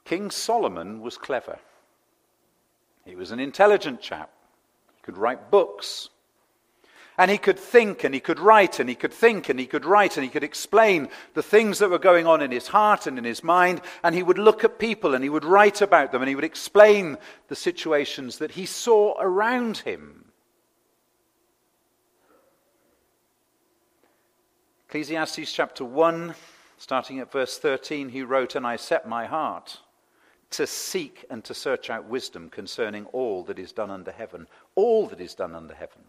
King 0.06 0.32
Solomon 0.32 1.02
was 1.02 1.18
clever. 1.18 1.60
He 3.06 3.16
was 3.16 3.32
an 3.32 3.40
intelligent 3.40 4.02
chap. 4.02 4.30
He 4.96 5.02
could 5.04 5.18
write 5.18 5.52
books. 5.52 6.10
And 7.18 7.30
he 7.30 7.38
could 7.38 7.60
think 7.60 8.06
and 8.06 8.14
he 8.14 8.22
could 8.22 8.40
write 8.40 8.80
and 8.80 8.88
he 8.88 8.96
could 8.96 9.14
think 9.14 9.50
and 9.50 9.60
he 9.60 9.66
could 9.66 9.84
write 9.84 10.16
and 10.16 10.24
he 10.24 10.30
could 10.30 10.44
explain 10.44 11.10
the 11.34 11.44
things 11.44 11.80
that 11.80 11.90
were 11.90 12.00
going 12.00 12.26
on 12.26 12.42
in 12.42 12.50
his 12.50 12.70
heart 12.70 13.08
and 13.08 13.18
in 13.18 13.26
his 13.26 13.44
mind. 13.44 13.82
And 14.06 14.16
he 14.16 14.24
would 14.24 14.38
look 14.38 14.64
at 14.64 14.80
people 14.80 15.14
and 15.14 15.22
he 15.22 15.30
would 15.30 15.44
write 15.44 15.82
about 15.82 16.14
them 16.14 16.22
and 16.22 16.30
he 16.30 16.36
would 16.36 16.46
explain 16.46 17.18
the 17.50 17.58
situations 17.58 18.38
that 18.38 18.52
he 18.52 18.66
saw 18.66 19.16
around 19.20 19.80
him. 19.80 20.29
Ecclesiastes 24.90 25.52
chapter 25.52 25.86
1, 25.86 26.34
starting 26.80 27.20
at 27.20 27.32
verse 27.32 27.60
13, 27.60 28.10
he 28.10 28.24
wrote, 28.24 28.56
And 28.56 28.66
I 28.66 28.76
set 28.76 29.08
my 29.08 29.28
heart 29.28 29.78
to 30.50 30.66
seek 30.66 31.26
and 31.30 31.44
to 31.44 31.54
search 31.54 31.92
out 31.92 32.06
wisdom 32.06 32.50
concerning 32.50 33.06
all 33.14 33.44
that 33.44 33.60
is 33.60 33.72
done 33.72 33.92
under 33.92 34.12
heaven. 34.12 34.48
All 34.74 35.06
that 35.10 35.22
is 35.22 35.36
done 35.36 35.54
under 35.54 35.76
heaven. 35.76 36.02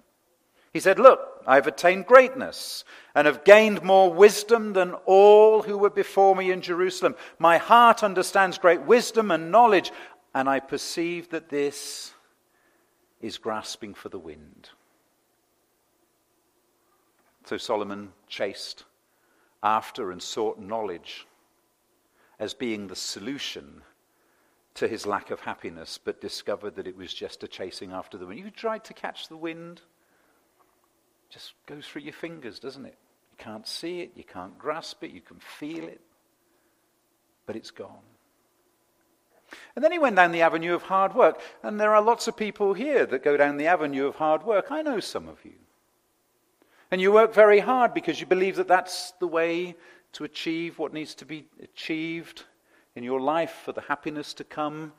He 0.72 0.80
said, 0.80 0.98
Look, 0.98 1.20
I 1.46 1.56
have 1.56 1.66
attained 1.66 2.06
greatness 2.06 2.84
and 3.14 3.26
have 3.26 3.44
gained 3.44 3.82
more 3.82 4.10
wisdom 4.10 4.72
than 4.72 4.94
all 5.04 5.60
who 5.62 5.76
were 5.76 5.90
before 5.90 6.34
me 6.34 6.50
in 6.50 6.62
Jerusalem. 6.62 7.16
My 7.38 7.58
heart 7.58 8.02
understands 8.02 8.56
great 8.56 8.80
wisdom 8.80 9.30
and 9.30 9.52
knowledge, 9.52 9.92
and 10.34 10.48
I 10.48 10.58
perceive 10.58 11.28
that 11.28 11.50
this 11.50 12.14
is 13.20 13.36
grasping 13.36 13.92
for 13.92 14.08
the 14.08 14.18
wind. 14.18 14.70
So 17.50 17.56
Solomon 17.56 18.12
chased 18.28 18.84
after 19.60 20.12
and 20.12 20.22
sought 20.22 20.60
knowledge 20.60 21.26
as 22.38 22.54
being 22.54 22.86
the 22.86 22.94
solution 22.94 23.82
to 24.74 24.86
his 24.86 25.04
lack 25.04 25.32
of 25.32 25.40
happiness, 25.40 25.98
but 25.98 26.20
discovered 26.20 26.76
that 26.76 26.86
it 26.86 26.96
was 26.96 27.12
just 27.12 27.42
a 27.42 27.48
chasing 27.48 27.90
after 27.90 28.16
the 28.16 28.24
wind. 28.24 28.38
You 28.38 28.52
tried 28.52 28.84
to 28.84 28.94
catch 28.94 29.26
the 29.26 29.36
wind, 29.36 29.80
just 31.28 31.54
goes 31.66 31.88
through 31.88 32.02
your 32.02 32.12
fingers, 32.12 32.60
doesn't 32.60 32.86
it? 32.86 32.96
You 33.32 33.38
can't 33.38 33.66
see 33.66 34.02
it, 34.02 34.12
you 34.14 34.22
can't 34.22 34.56
grasp 34.56 35.02
it, 35.02 35.10
you 35.10 35.20
can 35.20 35.40
feel 35.40 35.88
it, 35.88 36.00
but 37.46 37.56
it's 37.56 37.72
gone. 37.72 38.06
And 39.74 39.84
then 39.84 39.90
he 39.90 39.98
went 39.98 40.14
down 40.14 40.30
the 40.30 40.42
avenue 40.42 40.74
of 40.74 40.82
hard 40.82 41.16
work. 41.16 41.40
And 41.64 41.80
there 41.80 41.96
are 41.96 42.00
lots 42.00 42.28
of 42.28 42.36
people 42.36 42.74
here 42.74 43.06
that 43.06 43.24
go 43.24 43.36
down 43.36 43.56
the 43.56 43.66
avenue 43.66 44.06
of 44.06 44.14
hard 44.14 44.44
work. 44.44 44.70
I 44.70 44.82
know 44.82 45.00
some 45.00 45.28
of 45.28 45.44
you. 45.44 45.54
And 46.90 47.00
you 47.00 47.12
work 47.12 47.32
very 47.32 47.60
hard 47.60 47.94
because 47.94 48.20
you 48.20 48.26
believe 48.26 48.56
that 48.56 48.68
that's 48.68 49.12
the 49.20 49.26
way 49.26 49.76
to 50.12 50.24
achieve 50.24 50.78
what 50.78 50.92
needs 50.92 51.14
to 51.16 51.24
be 51.24 51.46
achieved 51.62 52.44
in 52.96 53.04
your 53.04 53.20
life 53.20 53.62
for 53.64 53.72
the 53.72 53.82
happiness 53.82 54.34
to 54.34 54.44
come 54.44 54.92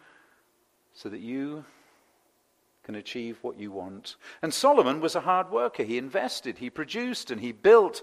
so 0.93 1.09
that 1.09 1.19
you 1.19 1.65
can 2.83 2.95
achieve 2.95 3.37
what 3.41 3.59
you 3.59 3.71
want. 3.71 4.15
And 4.41 4.53
Solomon 4.53 5.01
was 5.01 5.15
a 5.15 5.21
hard 5.21 5.51
worker. 5.51 5.83
He 5.83 5.97
invested, 5.97 6.57
he 6.57 6.69
produced, 6.69 7.29
and 7.29 7.41
he 7.41 7.51
built. 7.51 8.01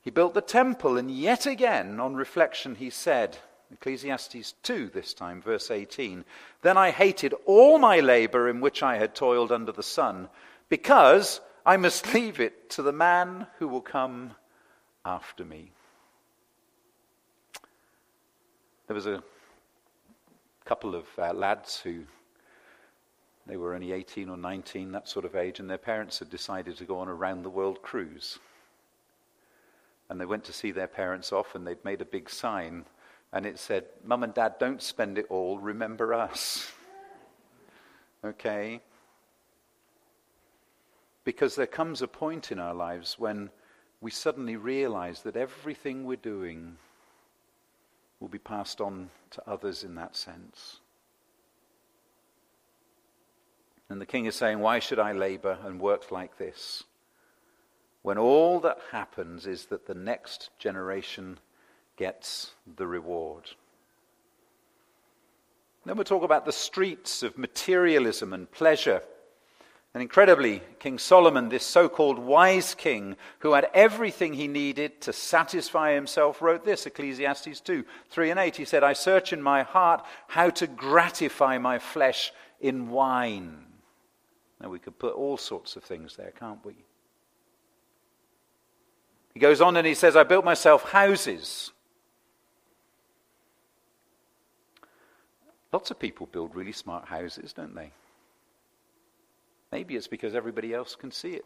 He 0.00 0.10
built 0.10 0.34
the 0.34 0.40
temple, 0.40 0.96
and 0.98 1.10
yet 1.10 1.46
again, 1.46 2.00
on 2.00 2.14
reflection, 2.14 2.76
he 2.76 2.90
said, 2.90 3.38
Ecclesiastes 3.72 4.54
2 4.62 4.90
this 4.94 5.12
time, 5.12 5.42
verse 5.42 5.70
18, 5.70 6.24
Then 6.62 6.76
I 6.76 6.92
hated 6.92 7.34
all 7.44 7.78
my 7.78 7.98
labor 7.98 8.48
in 8.48 8.60
which 8.60 8.82
I 8.82 8.98
had 8.98 9.14
toiled 9.14 9.50
under 9.50 9.72
the 9.72 9.82
sun, 9.82 10.28
because 10.68 11.40
I 11.66 11.76
must 11.76 12.14
leave 12.14 12.38
it 12.38 12.70
to 12.70 12.82
the 12.82 12.92
man 12.92 13.48
who 13.58 13.66
will 13.66 13.80
come 13.80 14.36
after 15.04 15.44
me. 15.44 15.72
There 18.86 18.94
was 18.94 19.08
a 19.08 19.20
couple 20.64 20.94
of 20.94 21.06
uh, 21.18 21.32
lads 21.32 21.80
who 21.80 22.04
they 23.48 23.56
were 23.56 23.74
only 23.74 23.90
18 23.90 24.28
or 24.28 24.36
19, 24.36 24.92
that 24.92 25.08
sort 25.08 25.24
of 25.24 25.34
age, 25.34 25.58
and 25.58 25.68
their 25.68 25.76
parents 25.76 26.20
had 26.20 26.30
decided 26.30 26.76
to 26.76 26.84
go 26.84 27.00
on 27.00 27.08
a 27.08 27.14
round 27.14 27.44
the 27.44 27.50
world 27.50 27.82
cruise. 27.82 28.38
And 30.08 30.20
they 30.20 30.24
went 30.24 30.44
to 30.44 30.52
see 30.52 30.70
their 30.70 30.86
parents 30.86 31.32
off, 31.32 31.56
and 31.56 31.66
they'd 31.66 31.84
made 31.84 32.00
a 32.00 32.04
big 32.04 32.30
sign, 32.30 32.84
and 33.32 33.44
it 33.44 33.58
said, 33.58 33.86
Mum 34.04 34.22
and 34.22 34.32
Dad, 34.32 34.54
don't 34.60 34.80
spend 34.80 35.18
it 35.18 35.26
all, 35.30 35.58
remember 35.58 36.14
us. 36.14 36.70
okay? 38.24 38.80
Because 41.26 41.56
there 41.56 41.66
comes 41.66 42.02
a 42.02 42.06
point 42.06 42.52
in 42.52 42.60
our 42.60 42.72
lives 42.72 43.18
when 43.18 43.50
we 44.00 44.12
suddenly 44.12 44.54
realize 44.54 45.22
that 45.22 45.34
everything 45.34 46.04
we're 46.04 46.14
doing 46.14 46.76
will 48.20 48.28
be 48.28 48.38
passed 48.38 48.80
on 48.80 49.10
to 49.30 49.42
others 49.44 49.82
in 49.82 49.96
that 49.96 50.14
sense. 50.14 50.78
And 53.88 54.00
the 54.00 54.06
king 54.06 54.26
is 54.26 54.36
saying, 54.36 54.60
Why 54.60 54.78
should 54.78 55.00
I 55.00 55.10
labor 55.10 55.58
and 55.64 55.80
work 55.80 56.12
like 56.12 56.38
this? 56.38 56.84
When 58.02 58.18
all 58.18 58.60
that 58.60 58.78
happens 58.92 59.48
is 59.48 59.66
that 59.66 59.88
the 59.88 59.94
next 59.94 60.50
generation 60.60 61.40
gets 61.96 62.52
the 62.76 62.86
reward. 62.86 63.50
Then 65.84 65.96
we'll 65.96 66.04
talk 66.04 66.22
about 66.22 66.44
the 66.44 66.52
streets 66.52 67.24
of 67.24 67.36
materialism 67.36 68.32
and 68.32 68.48
pleasure 68.48 69.02
and 69.96 70.02
incredibly, 70.02 70.60
King 70.78 70.98
Solomon, 70.98 71.48
this 71.48 71.64
so 71.64 71.88
called 71.88 72.18
wise 72.18 72.74
king 72.74 73.16
who 73.38 73.54
had 73.54 73.70
everything 73.72 74.34
he 74.34 74.46
needed 74.46 75.00
to 75.00 75.10
satisfy 75.10 75.94
himself, 75.94 76.42
wrote 76.42 76.66
this 76.66 76.84
Ecclesiastes 76.84 77.60
2 77.60 77.82
3 78.10 78.30
and 78.30 78.38
8. 78.38 78.56
He 78.56 78.66
said, 78.66 78.84
I 78.84 78.92
search 78.92 79.32
in 79.32 79.40
my 79.40 79.62
heart 79.62 80.04
how 80.28 80.50
to 80.50 80.66
gratify 80.66 81.56
my 81.56 81.78
flesh 81.78 82.30
in 82.60 82.90
wine. 82.90 83.64
Now, 84.60 84.68
we 84.68 84.80
could 84.80 84.98
put 84.98 85.14
all 85.14 85.38
sorts 85.38 85.76
of 85.76 85.84
things 85.84 86.14
there, 86.14 86.34
can't 86.38 86.62
we? 86.62 86.74
He 89.32 89.40
goes 89.40 89.62
on 89.62 89.78
and 89.78 89.86
he 89.86 89.94
says, 89.94 90.14
I 90.14 90.24
built 90.24 90.44
myself 90.44 90.90
houses. 90.90 91.72
Lots 95.72 95.90
of 95.90 95.98
people 95.98 96.26
build 96.26 96.54
really 96.54 96.72
smart 96.72 97.06
houses, 97.06 97.54
don't 97.54 97.74
they? 97.74 97.92
Maybe 99.72 99.96
it's 99.96 100.06
because 100.06 100.34
everybody 100.34 100.72
else 100.72 100.94
can 100.94 101.10
see 101.10 101.34
it. 101.34 101.44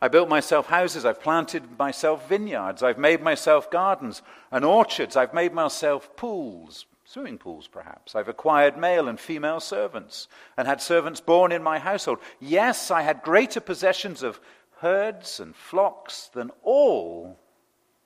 I 0.00 0.08
built 0.08 0.28
myself 0.28 0.66
houses. 0.66 1.04
I've 1.04 1.22
planted 1.22 1.78
myself 1.78 2.28
vineyards. 2.28 2.82
I've 2.82 2.98
made 2.98 3.22
myself 3.22 3.70
gardens 3.70 4.22
and 4.50 4.64
orchards. 4.64 5.16
I've 5.16 5.32
made 5.32 5.54
myself 5.54 6.14
pools, 6.16 6.86
swimming 7.04 7.38
pools 7.38 7.68
perhaps. 7.68 8.14
I've 8.14 8.28
acquired 8.28 8.76
male 8.76 9.08
and 9.08 9.18
female 9.18 9.60
servants 9.60 10.28
and 10.58 10.68
had 10.68 10.82
servants 10.82 11.20
born 11.20 11.52
in 11.52 11.62
my 11.62 11.78
household. 11.78 12.18
Yes, 12.38 12.90
I 12.90 13.02
had 13.02 13.22
greater 13.22 13.60
possessions 13.60 14.22
of 14.22 14.40
herds 14.78 15.40
and 15.40 15.56
flocks 15.56 16.28
than 16.34 16.50
all 16.62 17.38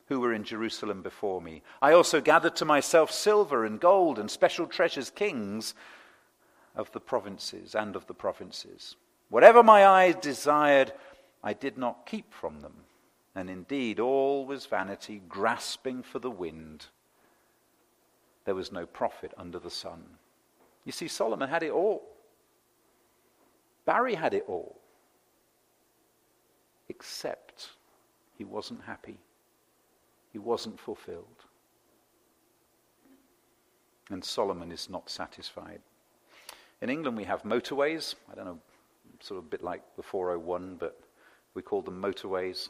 who 0.09 0.21
were 0.21 0.33
in 0.33 0.43
Jerusalem 0.43 1.03
before 1.03 1.41
me. 1.41 1.63
I 1.83 1.93
also 1.93 2.21
gathered 2.21 2.57
to 2.57 2.65
myself 2.65 3.13
silver 3.13 3.65
and 3.65 3.79
gold 3.79 4.19
and 4.19 4.31
special 4.31 4.67
treasures, 4.67 5.11
kings 5.11 5.75
of 6.75 6.91
the 6.93 7.01
provinces 7.01 7.75
and 7.75 7.95
of 7.95 8.07
the 8.07 8.15
provinces. 8.15 8.97
Whatever 9.29 9.63
my 9.63 9.87
eyes 9.87 10.15
desired, 10.17 10.93
I 11.45 11.53
did 11.53 11.77
not 11.77 12.07
keep 12.07 12.33
from 12.33 12.61
them. 12.61 12.73
And 13.35 13.51
indeed, 13.51 14.01
all 14.01 14.47
was 14.47 14.67
vanity, 14.67 15.21
grasping 15.29 16.03
for 16.03 16.19
the 16.19 16.31
wind. 16.31 16.87
There 18.47 18.55
was 18.55 18.73
no 18.73 18.87
profit 18.87 19.35
under 19.37 19.59
the 19.59 19.71
sun. 19.71 20.03
You 20.87 20.93
see, 20.93 21.07
Solomon 21.07 21.51
had 21.51 21.63
it 21.63 21.71
all. 21.71 22.03
Barry 23.85 24.15
had 24.15 24.33
it 24.33 24.45
all. 24.49 24.81
Except 26.89 27.69
he 28.39 28.45
wasn't 28.45 28.83
happy. 28.85 29.19
He 30.39 30.45
wasn't 30.45 30.79
fulfilled. 30.79 31.45
And 34.09 34.25
Solomon 34.25 34.71
is 34.71 34.89
not 34.89 35.11
satisfied. 35.11 35.81
In 36.81 36.91
England, 36.91 37.17
we 37.17 37.25
have 37.25 37.43
motorways. 37.43 38.15
I 38.31 38.37
don't 38.37 38.45
know, 38.45 38.59
sort 39.19 39.39
of 39.39 39.47
a 39.47 39.49
bit 39.49 39.65
like 39.65 39.83
the 39.97 40.03
401, 40.05 40.77
but 40.79 40.97
we 41.55 41.63
call 41.63 41.83
them 41.83 42.01
motorways. 42.01 42.69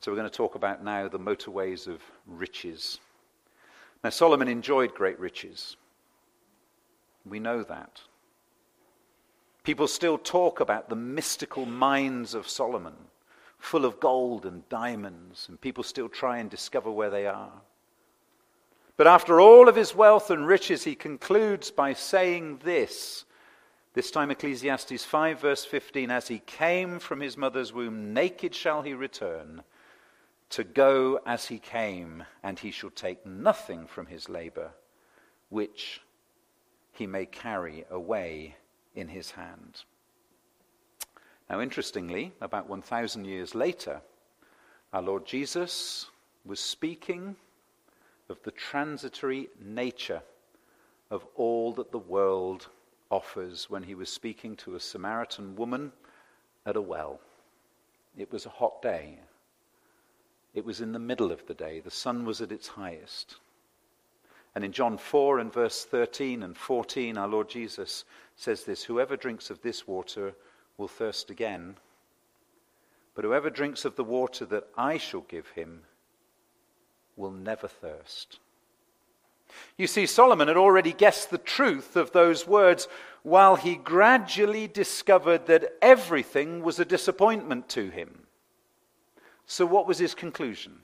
So 0.00 0.10
we're 0.10 0.16
going 0.16 0.28
to 0.28 0.36
talk 0.36 0.56
about 0.56 0.82
now 0.82 1.06
the 1.06 1.20
motorways 1.20 1.86
of 1.86 2.02
riches. 2.26 2.98
Now, 4.02 4.10
Solomon 4.10 4.48
enjoyed 4.48 4.92
great 4.96 5.20
riches. 5.20 5.76
We 7.24 7.38
know 7.38 7.62
that. 7.62 8.00
People 9.62 9.86
still 9.86 10.18
talk 10.18 10.58
about 10.58 10.88
the 10.88 10.96
mystical 10.96 11.66
mines 11.66 12.34
of 12.34 12.48
Solomon 12.48 12.96
full 13.58 13.84
of 13.84 14.00
gold 14.00 14.46
and 14.46 14.68
diamonds, 14.68 15.46
and 15.48 15.60
people 15.60 15.84
still 15.84 16.08
try 16.08 16.38
and 16.38 16.48
discover 16.50 16.90
where 16.90 17.10
they 17.10 17.26
are. 17.26 17.52
But 18.96 19.06
after 19.06 19.40
all 19.40 19.68
of 19.68 19.76
his 19.76 19.94
wealth 19.94 20.30
and 20.30 20.46
riches, 20.46 20.84
he 20.84 20.94
concludes 20.94 21.70
by 21.70 21.92
saying 21.92 22.60
this. 22.64 23.24
This 23.94 24.10
time, 24.10 24.30
Ecclesiastes 24.30 25.04
5, 25.04 25.40
verse 25.40 25.64
15 25.64 26.10
As 26.10 26.28
he 26.28 26.40
came 26.40 26.98
from 26.98 27.20
his 27.20 27.36
mother's 27.36 27.72
womb, 27.72 28.12
naked 28.12 28.54
shall 28.54 28.82
he 28.82 28.94
return, 28.94 29.62
to 30.50 30.64
go 30.64 31.20
as 31.26 31.46
he 31.46 31.58
came, 31.58 32.24
and 32.42 32.58
he 32.58 32.70
shall 32.70 32.90
take 32.90 33.24
nothing 33.24 33.86
from 33.86 34.06
his 34.06 34.28
labor, 34.28 34.70
which 35.48 36.00
he 36.92 37.06
may 37.06 37.26
carry 37.26 37.84
away 37.90 38.56
in 38.94 39.08
his 39.08 39.32
hand. 39.32 39.84
Now, 41.50 41.60
interestingly, 41.60 42.32
about 42.40 42.68
1,000 42.68 43.24
years 43.24 43.54
later, 43.54 44.02
our 44.92 45.02
Lord 45.02 45.26
Jesus 45.26 46.06
was 46.44 46.60
speaking 46.60 47.36
of 48.28 48.42
the 48.42 48.50
transitory 48.50 49.48
nature 49.60 50.22
of 51.10 51.26
all 51.34 51.72
that 51.72 51.90
the 51.90 51.98
world 51.98 52.68
offers 53.10 53.70
when 53.70 53.82
he 53.82 53.94
was 53.94 54.10
speaking 54.10 54.56
to 54.56 54.74
a 54.74 54.80
Samaritan 54.80 55.56
woman 55.56 55.92
at 56.66 56.76
a 56.76 56.82
well. 56.82 57.20
It 58.16 58.30
was 58.30 58.44
a 58.44 58.50
hot 58.50 58.82
day. 58.82 59.18
It 60.54 60.64
was 60.64 60.80
in 60.80 60.92
the 60.92 60.98
middle 60.98 61.32
of 61.32 61.46
the 61.46 61.54
day. 61.54 61.80
The 61.80 61.90
sun 61.90 62.26
was 62.26 62.42
at 62.42 62.52
its 62.52 62.68
highest. 62.68 63.36
And 64.54 64.64
in 64.64 64.72
John 64.72 64.98
4 64.98 65.38
and 65.38 65.52
verse 65.52 65.84
13 65.84 66.42
and 66.42 66.56
14, 66.56 67.16
our 67.16 67.28
Lord 67.28 67.48
Jesus 67.48 68.04
says 68.36 68.64
this 68.64 68.82
Whoever 68.82 69.16
drinks 69.16 69.50
of 69.50 69.62
this 69.62 69.86
water 69.86 70.34
will 70.78 70.88
thirst 70.88 71.28
again. 71.28 71.76
But 73.14 73.24
whoever 73.24 73.50
drinks 73.50 73.84
of 73.84 73.96
the 73.96 74.04
water 74.04 74.46
that 74.46 74.68
I 74.76 74.96
shall 74.96 75.22
give 75.22 75.48
him 75.48 75.82
will 77.16 77.32
never 77.32 77.68
thirst. 77.68 78.38
You 79.76 79.86
see, 79.86 80.06
Solomon 80.06 80.48
had 80.48 80.56
already 80.56 80.92
guessed 80.92 81.30
the 81.30 81.38
truth 81.38 81.96
of 81.96 82.12
those 82.12 82.46
words 82.46 82.86
while 83.22 83.56
he 83.56 83.74
gradually 83.76 84.68
discovered 84.68 85.46
that 85.46 85.72
everything 85.82 86.62
was 86.62 86.78
a 86.78 86.84
disappointment 86.84 87.68
to 87.70 87.90
him. 87.90 88.26
So, 89.46 89.66
what 89.66 89.86
was 89.86 89.98
his 89.98 90.14
conclusion? 90.14 90.80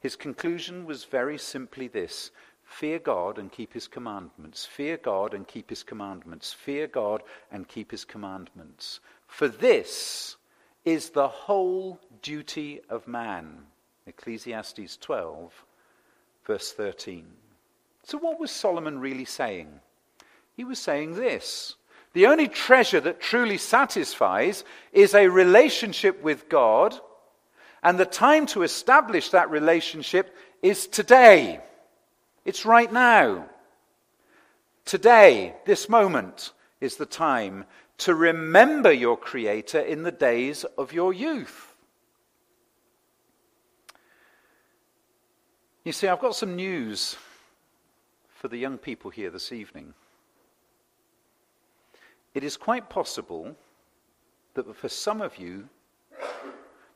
His 0.00 0.16
conclusion 0.16 0.84
was 0.84 1.04
very 1.04 1.38
simply 1.38 1.88
this 1.88 2.30
Fear 2.68 3.00
God 3.00 3.38
and 3.38 3.50
keep 3.50 3.72
his 3.72 3.88
commandments. 3.88 4.64
Fear 4.66 4.98
God 4.98 5.34
and 5.34 5.48
keep 5.48 5.70
his 5.70 5.82
commandments. 5.82 6.52
Fear 6.52 6.86
God 6.86 7.22
and 7.50 7.66
keep 7.66 7.90
his 7.90 8.04
commandments. 8.04 9.00
For 9.26 9.48
this 9.48 10.36
is 10.84 11.10
the 11.10 11.26
whole 11.26 11.98
duty 12.22 12.80
of 12.88 13.08
man. 13.08 13.58
Ecclesiastes 14.06 14.96
12, 14.98 15.64
verse 16.46 16.72
13. 16.72 17.26
So, 18.04 18.18
what 18.18 18.38
was 18.38 18.50
Solomon 18.50 19.00
really 19.00 19.24
saying? 19.24 19.80
He 20.54 20.62
was 20.64 20.78
saying 20.78 21.14
this 21.14 21.74
The 22.12 22.26
only 22.26 22.48
treasure 22.48 23.00
that 23.00 23.20
truly 23.20 23.58
satisfies 23.58 24.62
is 24.92 25.14
a 25.14 25.28
relationship 25.28 26.22
with 26.22 26.48
God, 26.48 26.94
and 27.82 27.98
the 27.98 28.06
time 28.06 28.46
to 28.46 28.62
establish 28.62 29.30
that 29.30 29.50
relationship 29.50 30.36
is 30.62 30.86
today. 30.86 31.60
It's 32.48 32.64
right 32.64 32.90
now. 32.90 33.44
Today, 34.86 35.54
this 35.66 35.86
moment, 35.86 36.54
is 36.80 36.96
the 36.96 37.04
time 37.04 37.66
to 37.98 38.14
remember 38.14 38.90
your 38.90 39.18
Creator 39.18 39.80
in 39.80 40.02
the 40.02 40.10
days 40.10 40.64
of 40.78 40.94
your 40.94 41.12
youth. 41.12 41.74
You 45.84 45.92
see, 45.92 46.08
I've 46.08 46.20
got 46.20 46.36
some 46.36 46.56
news 46.56 47.16
for 48.30 48.48
the 48.48 48.56
young 48.56 48.78
people 48.78 49.10
here 49.10 49.28
this 49.28 49.52
evening. 49.52 49.92
It 52.32 52.44
is 52.44 52.56
quite 52.56 52.88
possible 52.88 53.56
that 54.54 54.74
for 54.74 54.88
some 54.88 55.20
of 55.20 55.36
you, 55.36 55.68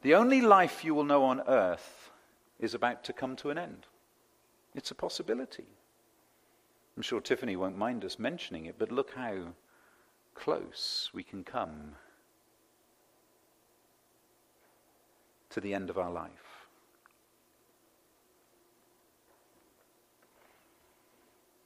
the 0.00 0.14
only 0.14 0.40
life 0.40 0.82
you 0.82 0.94
will 0.94 1.04
know 1.04 1.24
on 1.24 1.42
earth 1.46 2.10
is 2.58 2.72
about 2.72 3.04
to 3.04 3.12
come 3.12 3.36
to 3.36 3.50
an 3.50 3.58
end. 3.58 3.84
It's 4.74 4.90
a 4.90 4.94
possibility. 4.94 5.66
I'm 6.96 7.02
sure 7.02 7.20
Tiffany 7.20 7.56
won't 7.56 7.76
mind 7.76 8.04
us 8.04 8.18
mentioning 8.18 8.66
it, 8.66 8.76
but 8.78 8.92
look 8.92 9.14
how 9.14 9.54
close 10.34 11.10
we 11.12 11.22
can 11.22 11.44
come 11.44 11.96
to 15.50 15.60
the 15.60 15.74
end 15.74 15.90
of 15.90 15.98
our 15.98 16.10
life. 16.10 16.66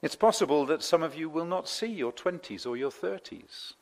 It's 0.02 0.16
possible 0.16 0.66
that 0.66 0.82
some 0.82 1.02
of 1.02 1.14
you 1.16 1.28
will 1.28 1.46
not 1.46 1.68
see 1.68 1.86
your 1.86 2.12
20s 2.12 2.66
or 2.66 2.76
your 2.76 2.90
30s. 2.90 3.72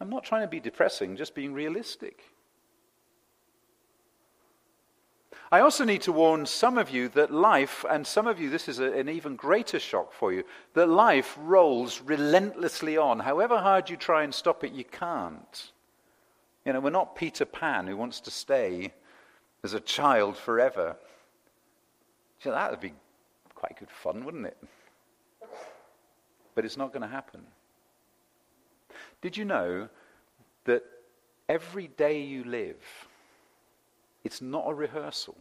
I'm 0.00 0.10
not 0.10 0.24
trying 0.24 0.42
to 0.42 0.48
be 0.48 0.60
depressing, 0.60 1.16
just 1.16 1.34
being 1.34 1.52
realistic. 1.52 2.35
I 5.52 5.60
also 5.60 5.84
need 5.84 6.02
to 6.02 6.12
warn 6.12 6.44
some 6.44 6.76
of 6.76 6.90
you 6.90 7.08
that 7.10 7.32
life, 7.32 7.84
and 7.88 8.04
some 8.04 8.26
of 8.26 8.40
you, 8.40 8.50
this 8.50 8.68
is 8.68 8.80
a, 8.80 8.92
an 8.92 9.08
even 9.08 9.36
greater 9.36 9.78
shock 9.78 10.12
for 10.12 10.32
you, 10.32 10.42
that 10.74 10.88
life 10.88 11.38
rolls 11.40 12.00
relentlessly 12.00 12.96
on. 12.96 13.20
However 13.20 13.58
hard 13.58 13.88
you 13.88 13.96
try 13.96 14.24
and 14.24 14.34
stop 14.34 14.64
it, 14.64 14.72
you 14.72 14.84
can't. 14.84 15.72
You 16.64 16.72
know, 16.72 16.80
we're 16.80 16.90
not 16.90 17.14
Peter 17.14 17.44
Pan 17.44 17.86
who 17.86 17.96
wants 17.96 18.18
to 18.20 18.30
stay 18.30 18.92
as 19.62 19.72
a 19.72 19.80
child 19.80 20.36
forever. 20.36 20.96
So 22.40 22.50
that 22.50 22.70
would 22.70 22.80
be 22.80 22.92
quite 23.54 23.78
good 23.78 23.90
fun, 23.90 24.24
wouldn't 24.24 24.46
it? 24.46 24.56
But 26.56 26.64
it's 26.64 26.76
not 26.76 26.92
going 26.92 27.02
to 27.02 27.08
happen. 27.08 27.42
Did 29.22 29.36
you 29.36 29.44
know 29.44 29.88
that 30.64 30.82
every 31.48 31.86
day 31.86 32.20
you 32.20 32.42
live, 32.44 33.05
it's 34.26 34.42
not 34.42 34.64
a 34.66 34.74
rehearsal. 34.74 35.36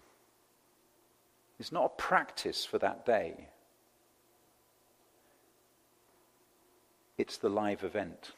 It's 1.59 1.71
not 1.71 1.85
a 1.85 2.01
practice 2.01 2.63
for 2.63 2.77
that 2.77 3.03
day. 3.03 3.47
It's 7.17 7.37
the 7.37 7.49
live 7.49 7.83
event. 7.83 8.33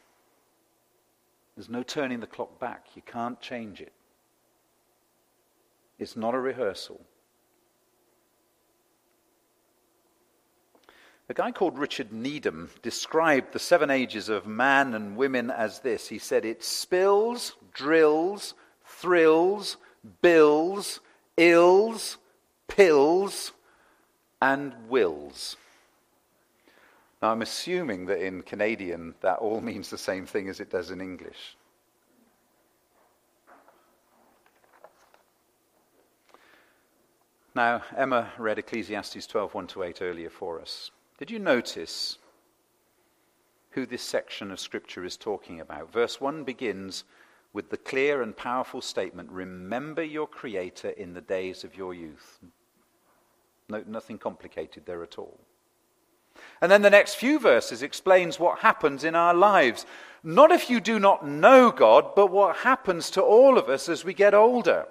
There's 1.57 1.67
no 1.67 1.83
turning 1.83 2.21
the 2.21 2.27
clock 2.27 2.61
back. 2.61 2.85
You 2.95 3.01
can't 3.01 3.41
change 3.41 3.81
it. 3.81 3.91
It's 5.99 6.15
not 6.15 6.33
a 6.33 6.39
rehearsal. 6.39 7.01
A 11.27 11.33
guy 11.33 11.51
called 11.51 11.77
Richard 11.77 12.13
Needham 12.13 12.69
described 12.81 13.51
the 13.51 13.59
seven 13.59 13.91
ages 13.91 14.29
of 14.29 14.47
man 14.47 14.93
and 14.93 15.17
women 15.17 15.51
as 15.51 15.81
this. 15.81 16.07
He 16.07 16.19
said 16.19 16.45
it 16.45 16.63
spills, 16.63 17.57
drills, 17.73 18.53
thrills, 18.85 19.75
bills, 20.21 20.99
ills, 21.37 22.17
pills, 22.67 23.51
and 24.41 24.73
wills. 24.87 25.57
Now, 27.21 27.31
I'm 27.31 27.41
assuming 27.41 28.05
that 28.07 28.23
in 28.23 28.43
Canadian 28.43 29.15
that 29.21 29.39
all 29.39 29.61
means 29.69 29.89
the 29.89 29.97
same 29.97 30.25
thing 30.25 30.49
as 30.49 30.59
it 30.59 30.69
does 30.69 30.91
in 30.91 31.01
English. 31.01 31.57
Now, 37.55 37.81
Emma 37.95 38.31
read 38.37 38.59
Ecclesiastes 38.59 39.25
12 39.25 39.55
1 39.55 39.67
to 39.67 39.81
8 39.81 40.01
earlier 40.03 40.29
for 40.29 40.61
us. 40.61 40.91
Did 41.17 41.31
you 41.31 41.39
notice 41.39 42.19
who 43.71 43.87
this 43.87 44.03
section 44.03 44.51
of 44.51 44.59
Scripture 44.59 45.03
is 45.03 45.17
talking 45.17 45.59
about? 45.59 45.91
Verse 45.91 46.21
1 46.21 46.43
begins 46.43 47.03
with 47.53 47.69
the 47.69 47.77
clear 47.77 48.21
and 48.21 48.35
powerful 48.35 48.81
statement 48.81 49.31
Remember 49.31 50.03
your 50.03 50.27
Creator 50.27 50.89
in 50.89 51.13
the 51.13 51.21
days 51.21 51.63
of 51.63 51.75
your 51.75 51.93
youth. 51.93 52.39
No, 53.69 53.83
nothing 53.87 54.17
complicated 54.17 54.85
there 54.85 55.03
at 55.03 55.17
all. 55.17 55.39
And 56.61 56.71
then 56.71 56.81
the 56.81 56.89
next 56.89 57.15
few 57.15 57.39
verses 57.39 57.81
explains 57.81 58.39
what 58.39 58.59
happens 58.59 59.03
in 59.03 59.15
our 59.15 59.33
lives. 59.33 59.85
Not 60.23 60.51
if 60.51 60.69
you 60.69 60.79
do 60.79 60.99
not 60.99 61.27
know 61.27 61.71
God, 61.71 62.15
but 62.15 62.31
what 62.31 62.57
happens 62.57 63.09
to 63.11 63.21
all 63.21 63.57
of 63.57 63.69
us 63.69 63.89
as 63.89 64.05
we 64.05 64.13
get 64.13 64.33
older. 64.33 64.87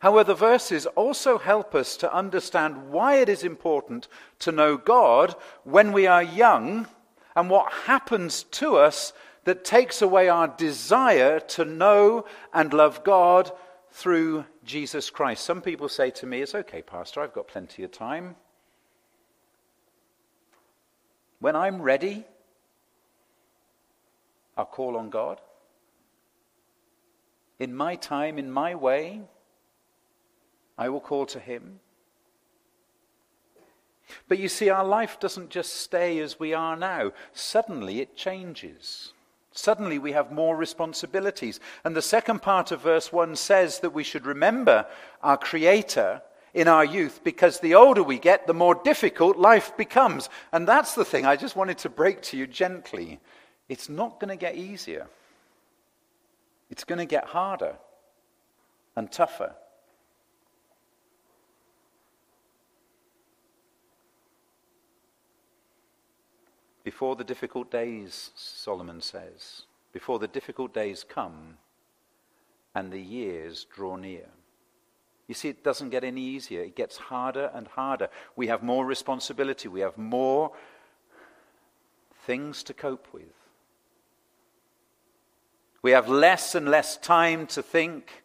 However, 0.00 0.24
the 0.24 0.34
verses 0.34 0.86
also 0.86 1.38
help 1.38 1.74
us 1.74 1.96
to 1.98 2.12
understand 2.12 2.90
why 2.90 3.16
it 3.16 3.28
is 3.28 3.44
important 3.44 4.08
to 4.40 4.52
know 4.52 4.76
God 4.76 5.34
when 5.64 5.92
we 5.92 6.06
are 6.06 6.22
young 6.22 6.88
and 7.36 7.48
what 7.48 7.72
happens 7.72 8.42
to 8.44 8.76
us 8.76 9.12
that 9.44 9.64
takes 9.64 10.02
away 10.02 10.28
our 10.28 10.48
desire 10.48 11.40
to 11.40 11.64
know 11.64 12.24
and 12.52 12.72
love 12.72 13.02
God 13.04 13.50
through 13.90 14.44
Jesus 14.64 15.10
Christ. 15.10 15.44
Some 15.44 15.62
people 15.62 15.88
say 15.88 16.10
to 16.10 16.26
me, 16.26 16.42
It's 16.42 16.54
okay, 16.54 16.82
Pastor, 16.82 17.20
I've 17.20 17.32
got 17.32 17.48
plenty 17.48 17.82
of 17.82 17.90
time. 17.90 18.36
When 21.40 21.56
I'm 21.56 21.80
ready, 21.80 22.24
I'll 24.56 24.66
call 24.66 24.96
on 24.96 25.10
God. 25.10 25.40
In 27.58 27.74
my 27.74 27.96
time, 27.96 28.38
in 28.38 28.50
my 28.50 28.74
way, 28.74 29.22
I 30.76 30.88
will 30.88 31.00
call 31.00 31.26
to 31.26 31.40
him. 31.40 31.80
But 34.28 34.38
you 34.38 34.48
see, 34.48 34.68
our 34.70 34.84
life 34.84 35.20
doesn't 35.20 35.50
just 35.50 35.74
stay 35.74 36.18
as 36.18 36.38
we 36.38 36.52
are 36.52 36.76
now. 36.76 37.12
Suddenly 37.32 38.00
it 38.00 38.16
changes. 38.16 39.12
Suddenly 39.52 39.98
we 39.98 40.12
have 40.12 40.30
more 40.30 40.56
responsibilities. 40.56 41.60
And 41.84 41.96
the 41.96 42.02
second 42.02 42.40
part 42.40 42.70
of 42.70 42.82
verse 42.82 43.12
1 43.12 43.36
says 43.36 43.80
that 43.80 43.92
we 43.92 44.04
should 44.04 44.26
remember 44.26 44.86
our 45.22 45.36
Creator 45.36 46.22
in 46.54 46.68
our 46.68 46.84
youth 46.84 47.20
because 47.24 47.60
the 47.60 47.74
older 47.74 48.02
we 48.02 48.18
get, 48.18 48.46
the 48.46 48.54
more 48.54 48.74
difficult 48.74 49.36
life 49.36 49.76
becomes. 49.76 50.28
And 50.52 50.66
that's 50.66 50.94
the 50.94 51.04
thing 51.04 51.26
I 51.26 51.36
just 51.36 51.56
wanted 51.56 51.78
to 51.78 51.88
break 51.88 52.22
to 52.22 52.36
you 52.36 52.46
gently. 52.46 53.20
It's 53.68 53.88
not 53.88 54.18
going 54.20 54.30
to 54.30 54.36
get 54.36 54.56
easier, 54.56 55.06
it's 56.70 56.84
going 56.84 56.98
to 56.98 57.06
get 57.06 57.24
harder 57.24 57.76
and 58.96 59.10
tougher. 59.10 59.54
Before 66.82 67.16
the 67.16 67.24
difficult 67.24 67.70
days, 67.70 68.30
Solomon 68.34 69.00
says, 69.00 69.62
before 69.92 70.18
the 70.18 70.28
difficult 70.28 70.72
days 70.72 71.04
come 71.06 71.58
and 72.74 72.90
the 72.90 73.00
years 73.00 73.66
draw 73.74 73.96
near. 73.96 74.26
You 75.26 75.34
see, 75.34 75.48
it 75.48 75.62
doesn't 75.62 75.90
get 75.90 76.04
any 76.04 76.22
easier. 76.22 76.62
It 76.62 76.74
gets 76.74 76.96
harder 76.96 77.50
and 77.54 77.68
harder. 77.68 78.08
We 78.34 78.48
have 78.48 78.62
more 78.62 78.84
responsibility. 78.84 79.68
We 79.68 79.80
have 79.80 79.96
more 79.96 80.52
things 82.26 82.62
to 82.64 82.74
cope 82.74 83.06
with. 83.12 83.32
We 85.82 85.92
have 85.92 86.08
less 86.08 86.54
and 86.54 86.68
less 86.68 86.96
time 86.96 87.46
to 87.48 87.62
think 87.62 88.19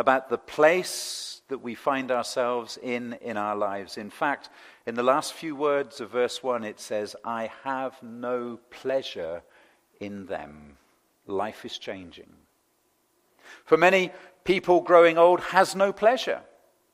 about 0.00 0.30
the 0.30 0.38
place 0.38 1.42
that 1.48 1.58
we 1.58 1.74
find 1.74 2.10
ourselves 2.10 2.78
in 2.82 3.12
in 3.20 3.36
our 3.36 3.54
lives. 3.54 3.98
In 3.98 4.08
fact, 4.08 4.48
in 4.86 4.94
the 4.94 5.02
last 5.02 5.34
few 5.34 5.54
words 5.54 6.00
of 6.00 6.10
verse 6.10 6.42
1, 6.42 6.64
it 6.64 6.80
says, 6.80 7.14
I 7.22 7.50
have 7.64 8.02
no 8.02 8.58
pleasure 8.70 9.42
in 10.00 10.24
them. 10.24 10.78
Life 11.26 11.66
is 11.66 11.76
changing. 11.76 12.32
For 13.66 13.76
many, 13.76 14.10
people 14.44 14.80
growing 14.80 15.18
old 15.18 15.40
has 15.40 15.76
no 15.76 15.92
pleasure 15.92 16.40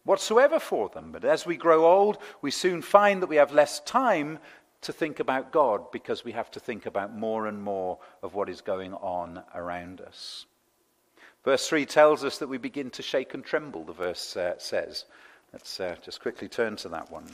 whatsoever 0.03 0.59
for 0.59 0.89
them. 0.89 1.13
But 1.13 1.25
as 1.25 1.47
we 1.47 1.57
grow 1.57 1.87
old, 1.87 2.19
we 2.43 2.51
soon 2.51 2.83
find 2.83 3.23
that 3.23 3.29
we 3.29 3.37
have 3.37 3.53
less 3.53 3.79
time 3.81 4.41
to 4.81 4.93
think 4.93 5.21
about 5.21 5.53
God 5.53 5.93
because 5.93 6.25
we 6.25 6.33
have 6.33 6.51
to 6.53 6.61
think 6.61 6.87
about 6.87 7.17
more 7.17 7.47
and 7.47 7.63
more 7.63 7.99
of 8.23 8.35
what 8.35 8.49
is 8.49 8.61
going 8.61 8.95
on 8.95 9.43
around 9.55 10.01
us. 10.01 10.47
Verse 11.47 11.69
3 11.69 11.87
tells 11.87 12.25
us 12.25 12.39
that 12.39 12.49
we 12.49 12.59
begin 12.59 12.91
to 12.91 13.03
shake 13.03 13.33
and 13.33 13.45
tremble, 13.45 13.85
the 13.85 13.93
verse 13.93 14.37
uh, 14.37 14.59
says. 14.59 15.05
Let's 15.53 15.79
uh, 15.79 15.95
just 16.05 16.21
quickly 16.21 16.49
turn 16.49 16.75
to 16.79 16.89
that 16.89 17.13
one. 17.13 17.29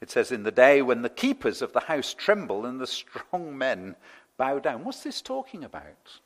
It 0.00 0.10
says, 0.10 0.32
In 0.32 0.44
the 0.44 0.50
day 0.50 0.80
when 0.80 1.02
the 1.02 1.10
keepers 1.10 1.60
of 1.60 1.74
the 1.74 1.80
house 1.80 2.14
tremble 2.14 2.64
and 2.64 2.80
the 2.80 2.86
strong 2.86 3.58
men 3.58 3.96
bow 4.38 4.60
down. 4.60 4.82
What's 4.82 5.02
this 5.02 5.20
talking 5.20 5.62
about? 5.62 6.20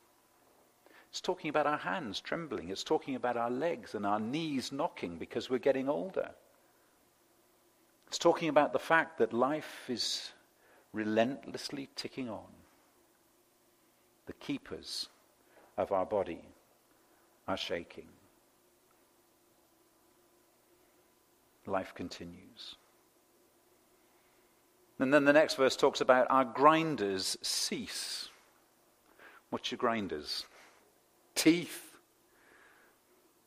It's 1.11 1.21
talking 1.21 1.49
about 1.49 1.67
our 1.67 1.79
hands 1.79 2.21
trembling. 2.21 2.69
It's 2.69 2.85
talking 2.85 3.17
about 3.17 3.37
our 3.37 3.51
legs 3.51 3.97
and 3.97 4.07
our 4.07 4.21
knees 4.21 4.71
knocking 4.71 5.17
because 5.19 5.51
we're 5.51 5.59
getting 5.59 5.89
older. 5.89 6.31
It's 8.07 8.19
talking 8.19 8.49
about 8.49 8.73
the 8.73 8.79
fact 8.79 9.19
that 9.19 9.33
life 9.33 9.87
is 9.89 10.31
relentlessly 10.93 11.89
ticking 11.97 12.31
on. 12.31 12.47
The 14.27 14.35
keepers 14.35 15.09
of 15.77 15.91
our 15.91 16.07
body 16.07 16.43
are 17.49 17.57
shaking. 17.57 18.09
Life 21.67 21.95
continues. 21.95 22.77
And 24.99 25.13
then 25.13 25.25
the 25.25 25.33
next 25.33 25.57
verse 25.57 25.77
talks 25.77 26.01
about 26.01 26.27
our 26.31 26.45
grinders 26.45 27.37
cease. 27.43 28.29
What's 29.51 29.71
your 29.71 29.79
grinders? 29.79 30.47
Teeth. 31.35 31.93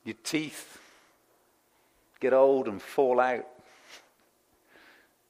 Your 0.03 0.15
teeth 0.23 0.79
get 2.19 2.33
old 2.33 2.67
and 2.67 2.81
fall 2.81 3.19
out. 3.19 3.47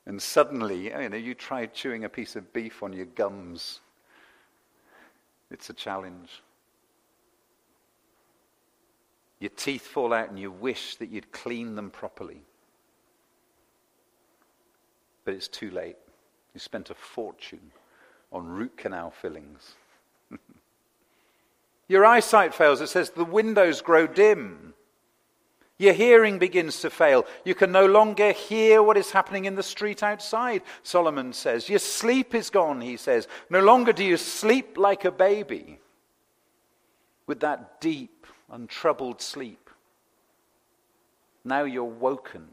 And 0.05 0.21
suddenly, 0.21 0.91
you 0.91 1.09
know, 1.09 1.17
you 1.17 1.35
try 1.35 1.67
chewing 1.67 2.03
a 2.03 2.09
piece 2.09 2.35
of 2.35 2.51
beef 2.51 2.81
on 2.81 2.93
your 2.93 3.05
gums. 3.05 3.79
It's 5.51 5.69
a 5.69 5.73
challenge. 5.73 6.41
Your 9.39 9.51
teeth 9.55 9.87
fall 9.87 10.13
out 10.13 10.29
and 10.29 10.39
you 10.39 10.51
wish 10.51 10.95
that 10.97 11.09
you'd 11.09 11.31
clean 11.31 11.75
them 11.75 11.89
properly. 11.89 12.41
But 15.23 15.33
it's 15.33 15.47
too 15.47 15.71
late. 15.71 15.97
You 16.53 16.59
spent 16.59 16.89
a 16.89 16.95
fortune 16.95 17.71
on 18.31 18.47
root 18.47 18.75
canal 18.77 19.11
fillings. 19.11 19.75
Your 21.87 22.05
eyesight 22.05 22.53
fails. 22.53 22.81
It 22.81 22.87
says 22.87 23.11
the 23.11 23.25
windows 23.25 23.81
grow 23.81 24.07
dim. 24.07 24.73
Your 25.77 25.93
hearing 25.93 26.39
begins 26.39 26.81
to 26.81 26.89
fail. 26.89 27.25
You 27.45 27.55
can 27.55 27.71
no 27.71 27.85
longer 27.85 28.33
hear 28.33 28.83
what 28.83 28.97
is 28.97 29.11
happening 29.11 29.45
in 29.45 29.55
the 29.55 29.63
street 29.63 30.03
outside, 30.03 30.61
Solomon 30.83 31.31
says. 31.31 31.69
Your 31.69 31.79
sleep 31.79 32.35
is 32.35 32.49
gone, 32.49 32.81
he 32.81 32.97
says. 32.97 33.29
No 33.49 33.61
longer 33.61 33.93
do 33.93 34.03
you 34.03 34.17
sleep 34.17 34.77
like 34.77 35.05
a 35.05 35.11
baby 35.11 35.79
with 37.27 37.39
that 37.39 37.79
deep, 37.79 38.27
untroubled 38.51 39.21
sleep. 39.21 39.69
Now 41.43 41.63
you're 41.63 41.83
woken. 41.83 42.47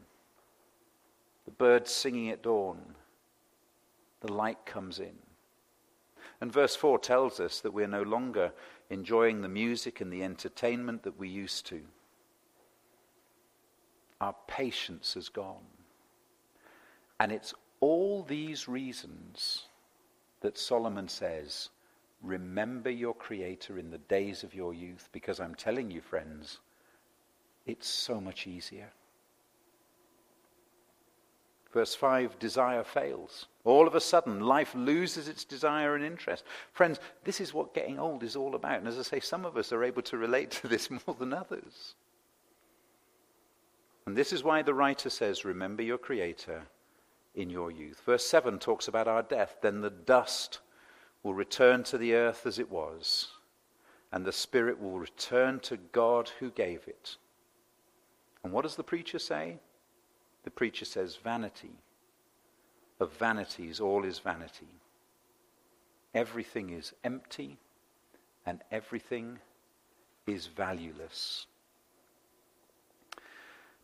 The 1.45 1.51
birds 1.51 1.91
singing 1.91 2.29
at 2.29 2.43
dawn 2.43 2.95
the 4.21 4.31
light 4.31 4.65
comes 4.65 4.99
in. 4.99 5.15
And 6.41 6.51
verse 6.51 6.75
4 6.75 6.99
tells 6.99 7.39
us 7.39 7.61
that 7.61 7.73
we're 7.73 7.87
no 7.87 8.03
longer 8.03 8.51
enjoying 8.89 9.41
the 9.41 9.47
music 9.47 10.01
and 10.01 10.11
the 10.11 10.23
entertainment 10.23 11.03
that 11.03 11.17
we 11.17 11.29
used 11.29 11.65
to. 11.67 11.81
Our 14.21 14.35
patience 14.47 15.13
has 15.15 15.29
gone. 15.29 15.65
And 17.19 17.31
it's 17.31 17.53
all 17.79 18.23
these 18.23 18.67
reasons 18.67 19.63
that 20.41 20.57
Solomon 20.57 21.07
says 21.07 21.69
Remember 22.21 22.89
your 22.89 23.13
Creator 23.13 23.77
in 23.77 23.91
the 23.91 23.97
days 23.97 24.43
of 24.43 24.53
your 24.53 24.73
youth, 24.73 25.09
because 25.11 25.39
I'm 25.39 25.55
telling 25.55 25.91
you, 25.91 26.01
friends, 26.01 26.59
it's 27.65 27.87
so 27.87 28.19
much 28.19 28.47
easier. 28.47 28.91
Verse 31.73 31.93
5 31.93 32.39
desire 32.39 32.83
fails. 32.83 33.45
All 33.63 33.87
of 33.87 33.93
a 33.93 34.01
sudden, 34.01 34.39
life 34.39 34.73
loses 34.73 35.27
its 35.27 35.43
desire 35.43 35.95
and 35.95 36.03
interest. 36.03 36.43
Friends, 36.71 36.99
this 37.23 37.39
is 37.39 37.53
what 37.53 37.73
getting 37.73 37.99
old 37.99 38.23
is 38.23 38.35
all 38.35 38.55
about. 38.55 38.79
And 38.79 38.87
as 38.87 38.97
I 38.97 39.03
say, 39.03 39.19
some 39.19 39.45
of 39.45 39.57
us 39.57 39.71
are 39.71 39.83
able 39.83 40.01
to 40.03 40.17
relate 40.17 40.51
to 40.51 40.67
this 40.67 40.89
more 41.07 41.15
than 41.19 41.33
others. 41.33 41.95
And 44.05 44.15
this 44.15 44.31
is 44.31 44.43
why 44.43 44.61
the 44.61 44.73
writer 44.73 45.09
says, 45.09 45.43
Remember 45.43 45.83
your 45.83 45.97
Creator 45.97 46.63
in 47.35 47.49
your 47.49 47.69
youth. 47.69 48.01
Verse 48.05 48.25
7 48.25 48.57
talks 48.57 48.87
about 48.87 49.07
our 49.07 49.21
death. 49.21 49.57
Then 49.61 49.81
the 49.81 49.89
dust 49.89 50.61
will 51.23 51.33
return 51.33 51.83
to 51.83 51.97
the 51.97 52.13
earth 52.13 52.45
as 52.45 52.59
it 52.59 52.69
was, 52.69 53.29
and 54.11 54.25
the 54.25 54.31
Spirit 54.31 54.79
will 54.79 54.99
return 54.99 55.59
to 55.61 55.77
God 55.77 56.31
who 56.39 56.49
gave 56.51 56.87
it. 56.87 57.17
And 58.43 58.53
what 58.53 58.63
does 58.63 58.75
the 58.75 58.83
preacher 58.83 59.19
say? 59.19 59.57
The 60.43 60.51
preacher 60.51 60.85
says, 60.85 61.17
Vanity. 61.17 61.71
Of 62.99 63.13
vanities, 63.13 63.79
all 63.79 64.05
is 64.05 64.19
vanity. 64.19 64.79
Everything 66.15 66.71
is 66.71 66.93
empty, 67.03 67.57
and 68.45 68.63
everything 68.71 69.39
is 70.25 70.47
valueless. 70.47 71.45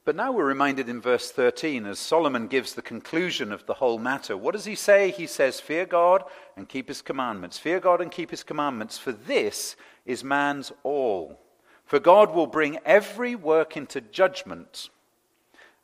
But 0.06 0.18
now 0.18 0.34
we're 0.34 0.46
reminded 0.46 0.89
in 0.89 1.00
verse 1.00 1.32
13 1.32 1.86
as 1.86 1.98
Solomon 1.98 2.48
gives 2.48 2.74
the 2.74 2.82
conclusion 2.82 3.54
of 3.54 3.66
the 3.66 3.76
whole 3.76 3.98
matter. 3.98 4.36
What 4.36 4.52
does 4.52 4.66
he 4.66 4.76
say? 4.76 5.12
He 5.12 5.26
says, 5.28 5.62
Fear 5.62 5.86
God 5.86 6.24
and 6.58 6.68
keep 6.68 6.89
his 6.89 7.02
commandments. 7.02 7.58
Fear 7.58 7.80
God 7.80 8.02
and 8.02 8.12
keep 8.12 8.30
his 8.30 8.44
commandments, 8.44 8.98
for 8.98 9.13
this 9.13 9.78
is 10.06 10.24
man's 10.24 10.74
all. 10.84 11.39
For 11.86 12.00
God 12.00 12.34
will 12.34 12.48
bring 12.48 12.80
every 12.86 13.34
work 13.36 13.78
into 13.78 14.02
judgment. 14.02 14.89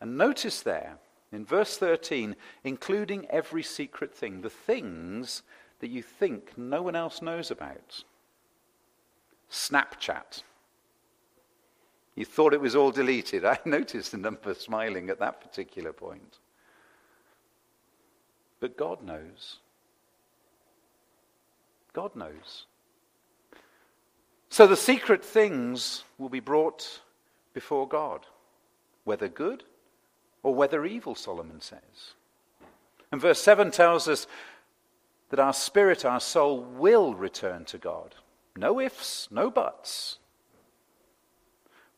And 0.01 0.17
notice 0.17 0.61
there, 0.61 0.97
in 1.31 1.45
verse 1.45 1.77
13, 1.77 2.35
including 2.65 3.25
every 3.27 3.63
secret 3.63 4.13
thing, 4.13 4.41
the 4.41 4.49
things 4.49 5.43
that 5.79 5.89
you 5.89 6.01
think 6.01 6.57
no 6.57 6.81
one 6.81 6.95
else 6.95 7.21
knows 7.21 7.51
about. 7.51 8.03
Snapchat 9.49 10.43
you 12.19 12.25
thought 12.25 12.53
it 12.53 12.59
was 12.59 12.75
all 12.75 12.91
deleted. 12.91 13.45
I 13.45 13.57
noticed 13.63 14.11
the 14.11 14.17
number 14.17 14.53
smiling 14.53 15.09
at 15.09 15.19
that 15.19 15.39
particular 15.39 15.93
point. 15.93 16.39
But 18.59 18.75
God 18.75 19.01
knows. 19.01 19.59
God 21.93 22.13
knows. 22.17 22.65
So 24.49 24.67
the 24.67 24.75
secret 24.75 25.23
things 25.23 26.03
will 26.17 26.27
be 26.27 26.41
brought 26.41 26.99
before 27.53 27.87
God, 27.87 28.25
whether 29.05 29.29
good 29.29 29.63
or 30.43 30.53
whether 30.53 30.85
evil, 30.85 31.15
Solomon 31.15 31.61
says. 31.61 32.15
And 33.13 33.21
verse 33.21 33.41
7 33.41 33.71
tells 33.71 34.09
us 34.09 34.27
that 35.29 35.39
our 35.39 35.53
spirit, 35.53 36.03
our 36.03 36.19
soul, 36.19 36.59
will 36.59 37.13
return 37.13 37.63
to 37.65 37.77
God. 37.77 38.15
No 38.57 38.81
ifs, 38.81 39.29
no 39.31 39.49
buts. 39.49 40.17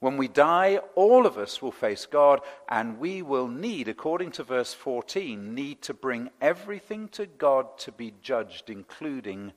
When 0.01 0.17
we 0.17 0.27
die, 0.27 0.79
all 0.95 1.27
of 1.27 1.37
us 1.37 1.61
will 1.61 1.71
face 1.71 2.07
God, 2.07 2.41
and 2.67 2.97
we 2.97 3.21
will 3.21 3.47
need, 3.47 3.87
according 3.87 4.31
to 4.31 4.43
verse 4.43 4.73
14, 4.73 5.53
need 5.53 5.83
to 5.83 5.93
bring 5.93 6.31
everything 6.41 7.07
to 7.09 7.27
God 7.27 7.77
to 7.77 7.91
be 7.91 8.15
judged, 8.19 8.71
including 8.71 9.53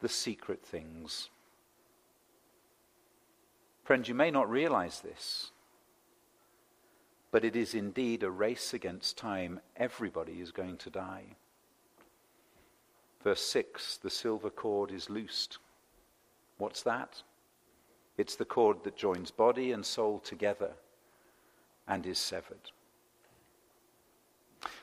the 0.00 0.08
secret 0.08 0.66
things. 0.66 1.30
Friends, 3.84 4.08
you 4.08 4.14
may 4.16 4.32
not 4.32 4.50
realize 4.50 5.02
this, 5.02 5.52
but 7.30 7.44
it 7.44 7.54
is 7.54 7.72
indeed 7.72 8.24
a 8.24 8.30
race 8.30 8.74
against 8.74 9.16
time. 9.16 9.60
Everybody 9.76 10.40
is 10.40 10.50
going 10.50 10.78
to 10.78 10.90
die. 10.90 11.36
Verse 13.22 13.42
6 13.42 13.98
the 13.98 14.10
silver 14.10 14.50
cord 14.50 14.90
is 14.90 15.08
loosed. 15.08 15.58
What's 16.58 16.82
that? 16.82 17.22
It's 18.18 18.36
the 18.36 18.44
cord 18.44 18.84
that 18.84 18.96
joins 18.96 19.30
body 19.30 19.72
and 19.72 19.84
soul 19.84 20.20
together 20.20 20.72
and 21.86 22.06
is 22.06 22.18
severed. 22.18 22.70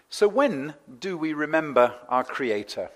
So, 0.10 0.28
when 0.28 0.76
do 1.00 1.18
we 1.18 1.34
remember 1.34 1.96
our 2.08 2.24
Creator? 2.24 2.92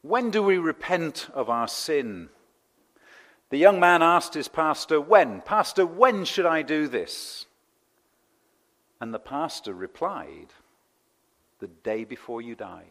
When 0.00 0.30
do 0.30 0.42
we 0.42 0.56
repent 0.56 1.28
of 1.34 1.50
our 1.50 1.68
sin? 1.68 2.30
The 3.50 3.58
young 3.58 3.78
man 3.80 4.02
asked 4.02 4.34
his 4.34 4.48
pastor, 4.48 5.00
When? 5.00 5.42
Pastor, 5.42 5.84
when 5.84 6.24
should 6.24 6.46
I 6.46 6.62
do 6.62 6.88
this? 6.88 7.46
And 9.00 9.12
the 9.12 9.18
pastor 9.18 9.74
replied, 9.74 10.48
The 11.58 11.68
day 11.68 12.04
before 12.04 12.40
you 12.40 12.54
die. 12.54 12.86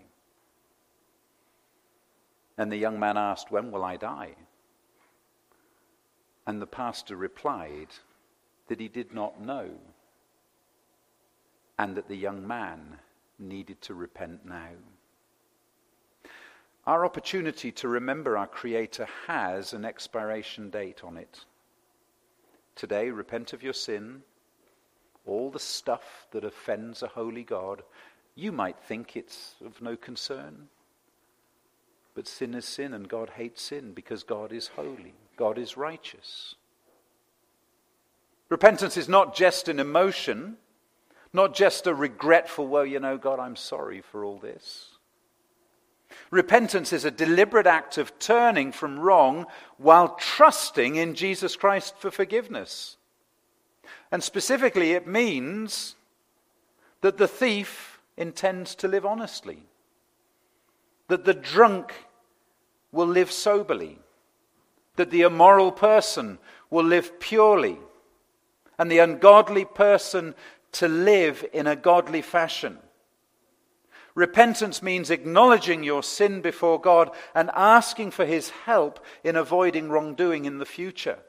And 2.58 2.72
the 2.72 2.78
young 2.78 3.00
man 3.00 3.18
asked, 3.18 3.52
When 3.52 3.72
will 3.72 3.84
I 3.84 3.98
die? 3.98 4.36
And 6.48 6.62
the 6.62 6.66
pastor 6.66 7.18
replied 7.18 7.90
that 8.68 8.80
he 8.80 8.88
did 8.88 9.14
not 9.14 9.40
know 9.40 9.70
and 11.78 11.96
that 11.96 12.08
the 12.08 12.16
young 12.16 12.48
man 12.48 12.98
needed 13.38 13.82
to 13.82 13.94
repent 13.94 14.46
now. 14.46 14.70
Our 16.86 17.06
opportunity 17.06 17.72
to 17.74 17.90
remember 17.90 18.38
our 18.38 18.48
Creator 18.48 19.08
has 19.28 19.74
an 19.74 19.84
expiration 19.84 20.70
date 20.70 21.04
on 21.04 21.18
it. 21.18 21.44
Today, 22.76 23.12
repent 23.12 23.52
of 23.52 23.62
your 23.62 23.74
sin, 23.74 24.22
all 25.26 25.52
the 25.52 25.60
stuff 25.60 26.28
that 26.32 26.46
offends 26.46 27.04
a 27.04 27.08
holy 27.08 27.44
God. 27.44 27.84
You 28.36 28.54
might 28.54 28.80
think 28.80 29.18
it's 29.18 29.56
of 29.66 29.82
no 29.82 29.98
concern. 29.98 30.70
But 32.16 32.26
sin 32.26 32.54
is 32.54 32.66
sin, 32.66 32.94
and 32.94 33.10
God 33.10 33.32
hates 33.32 33.62
sin 33.62 33.92
because 33.92 34.24
God 34.24 34.54
is 34.54 34.70
holy. 34.70 35.14
God 35.38 35.58
is 35.58 35.78
righteous. 35.78 36.56
Repentance 38.50 38.98
is 38.98 39.08
not 39.08 39.36
just 39.36 39.68
an 39.68 39.80
emotion, 39.80 40.58
not 41.34 41.54
just 41.54 41.88
a 41.88 41.94
regretful, 41.94 42.68
well, 42.68 42.86
you 42.86 43.00
know, 43.00 43.18
God, 43.18 43.40
I'm 43.40 43.56
sorry 43.56 44.02
for 44.02 44.26
all 44.26 44.40
this. 44.40 44.98
Repentance 46.32 46.94
is 46.94 47.06
a 47.06 47.12
deliberate 47.12 47.68
act 47.68 47.98
of 47.98 48.18
turning 48.20 48.72
from 48.72 49.00
wrong 49.00 49.46
while 49.78 50.16
trusting 50.16 50.96
in 50.96 51.16
Jesus 51.16 51.56
Christ 51.56 51.96
for 51.98 52.12
forgiveness. 52.12 52.98
And 54.12 54.24
specifically, 54.24 54.92
it 54.92 55.08
means 55.08 55.96
that 57.02 57.18
the 57.18 57.28
thief 57.28 58.00
intends 58.16 58.76
to 58.76 58.88
live 58.88 59.06
honestly, 59.06 59.64
that 61.08 61.26
the 61.26 61.34
drunk 61.34 61.94
will 62.92 63.08
live 63.08 63.32
soberly, 63.32 64.00
that 64.98 65.10
the 65.10 65.22
immoral 65.22 65.72
person 65.72 66.38
will 66.70 66.84
live 66.84 67.20
purely, 67.20 67.78
and 68.78 68.92
the 68.92 69.00
ungodly 69.00 69.66
person 69.66 70.36
to 70.74 70.88
live 70.88 71.46
in 71.54 71.66
a 71.66 71.76
godly 71.76 72.22
fashion. 72.22 72.78
Repentance 74.14 74.82
means 74.82 75.10
acknowledging 75.10 75.84
your 75.84 76.04
sin 76.04 76.42
before 76.42 76.82
God 76.82 77.12
and 77.34 77.52
asking 77.54 78.12
for 78.12 78.26
his 78.26 78.50
help 78.50 79.00
in 79.24 79.36
avoiding 79.36 79.90
wrongdoing 79.90 80.46
in 80.46 80.58
the 80.58 80.66
future. 80.66 81.20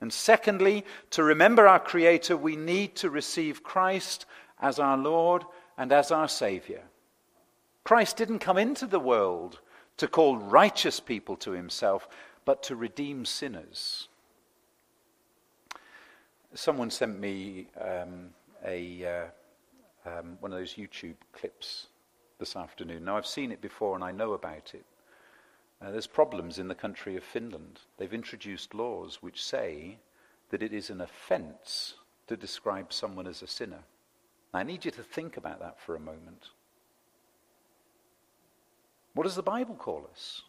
And 0.00 0.12
secondly, 0.12 0.84
to 1.10 1.24
remember 1.24 1.66
our 1.66 1.80
Creator, 1.80 2.36
we 2.36 2.54
need 2.54 2.94
to 2.96 3.10
receive 3.10 3.64
Christ 3.64 4.26
as 4.60 4.78
our 4.78 4.96
Lord 4.96 5.44
and 5.76 5.92
as 5.92 6.12
our 6.12 6.28
Savior. 6.28 6.82
Christ 7.82 8.16
didn't 8.16 8.38
come 8.38 8.58
into 8.58 8.86
the 8.86 9.00
world 9.00 9.58
to 9.96 10.06
call 10.06 10.36
righteous 10.36 11.00
people 11.00 11.36
to 11.38 11.50
himself, 11.50 12.08
but 12.48 12.62
to 12.62 12.74
redeem 12.74 13.26
sinners. 13.26 14.08
Someone 16.54 16.90
sent 16.90 17.20
me 17.20 17.66
um, 17.78 18.30
a, 18.64 19.04
uh, 19.04 20.08
um, 20.08 20.38
one 20.40 20.50
of 20.50 20.58
those 20.58 20.72
YouTube 20.72 21.16
clips 21.34 21.88
this 22.38 22.56
afternoon. 22.56 23.04
Now, 23.04 23.18
I've 23.18 23.26
seen 23.26 23.52
it 23.52 23.60
before 23.60 23.94
and 23.96 24.02
I 24.02 24.12
know 24.12 24.32
about 24.32 24.72
it. 24.72 24.86
Uh, 25.82 25.90
there's 25.90 26.06
problems 26.06 26.58
in 26.58 26.68
the 26.68 26.74
country 26.74 27.18
of 27.18 27.22
Finland. 27.22 27.80
They've 27.98 28.14
introduced 28.14 28.72
laws 28.72 29.18
which 29.20 29.44
say 29.44 29.98
that 30.48 30.62
it 30.62 30.72
is 30.72 30.88
an 30.88 31.02
offense 31.02 31.96
to 32.28 32.34
describe 32.38 32.94
someone 32.94 33.26
as 33.26 33.42
a 33.42 33.46
sinner. 33.46 33.84
I 34.54 34.62
need 34.62 34.86
you 34.86 34.90
to 34.92 35.02
think 35.02 35.36
about 35.36 35.60
that 35.60 35.78
for 35.78 35.96
a 35.96 36.00
moment. 36.00 36.48
What 39.12 39.24
does 39.24 39.36
the 39.36 39.42
Bible 39.42 39.74
call 39.74 40.08
us? 40.10 40.44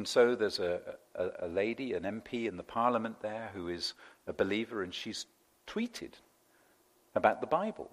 And 0.00 0.08
so 0.08 0.34
there's 0.34 0.60
a, 0.60 0.80
a, 1.14 1.28
a, 1.40 1.48
lady, 1.48 1.92
an 1.92 2.04
MP 2.04 2.48
in 2.48 2.56
the 2.56 2.62
parliament 2.62 3.20
there 3.20 3.50
who 3.52 3.68
is 3.68 3.92
a 4.26 4.32
believer, 4.32 4.82
and 4.82 4.94
she's 4.94 5.26
tweeted 5.66 6.12
about 7.14 7.42
the 7.42 7.46
Bible. 7.46 7.90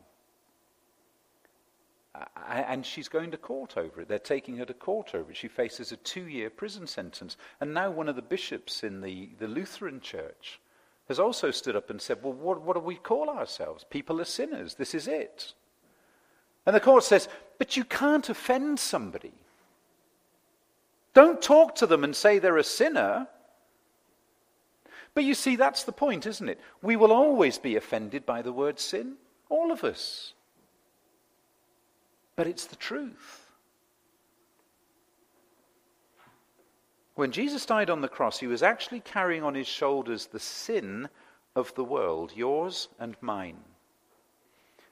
and 2.48 2.86
she's 2.86 3.10
going 3.10 3.30
to 3.32 3.38
court 3.38 3.76
over 3.76 4.00
it. 4.00 4.08
They're 4.08 4.20
taking 4.20 4.56
her 4.56 4.64
to 4.64 4.74
court 4.74 5.16
over 5.16 5.32
it. 5.32 5.36
She 5.36 5.50
faces 5.50 5.92
a 5.92 5.98
two 5.98 6.30
year 6.30 6.50
prison 6.50 6.88
sentence. 6.88 7.36
And 7.60 7.74
now, 7.74 7.92
one 7.92 8.08
of 8.08 8.16
the 8.16 8.22
bishops 8.22 8.86
in 8.86 9.02
the, 9.02 9.32
the 9.38 9.50
Lutheran 9.50 10.00
church 10.00 10.62
has 11.10 11.20
also 11.20 11.52
stood 11.52 11.76
up 11.76 11.90
and 11.90 12.02
said, 12.02 12.24
Well, 12.24 12.32
what, 12.32 12.62
what 12.62 12.78
do 12.78 12.80
we 12.80 12.96
call 12.96 13.30
ourselves? 13.30 13.84
People 13.90 14.22
are 14.22 14.24
sinners. 14.24 14.76
This 14.76 14.96
is 14.96 15.10
it. 15.10 15.52
And 16.66 16.74
the 16.74 16.80
court 16.80 17.04
says, 17.04 17.28
But 17.58 17.76
you 17.76 17.84
can't 17.84 18.30
offend 18.30 18.80
somebody. 18.80 19.34
Don't 21.18 21.42
talk 21.42 21.74
to 21.78 21.88
them 21.88 22.04
and 22.04 22.16
say 22.16 22.38
they're 22.38 22.58
a 22.58 22.64
sinner. 22.64 23.26
But 25.16 25.24
you 25.24 25.34
see, 25.34 25.56
that's 25.56 25.84
the 25.84 25.92
point, 25.92 26.28
isn't 26.28 26.48
it? 26.48 26.60
We 26.84 26.96
will 26.96 27.12
always 27.12 27.58
be 27.58 27.76
offended 27.76 28.24
by 28.24 28.44
the 28.44 28.54
word 28.54 28.80
sin, 28.80 29.16
all 29.50 29.72
of 29.72 29.84
us. 29.84 30.36
But 32.36 32.46
it's 32.46 32.66
the 32.66 32.76
truth. 32.76 33.48
When 37.16 37.32
Jesus 37.32 37.66
died 37.66 37.90
on 37.90 38.02
the 38.02 38.08
cross, 38.08 38.38
he 38.38 38.46
was 38.46 38.62
actually 38.62 39.00
carrying 39.00 39.42
on 39.42 39.56
his 39.56 39.68
shoulders 39.68 40.28
the 40.28 40.40
sin 40.40 41.10
of 41.56 41.74
the 41.74 41.84
world, 41.84 42.32
yours 42.36 42.90
and 43.00 43.18
mine. 43.22 43.58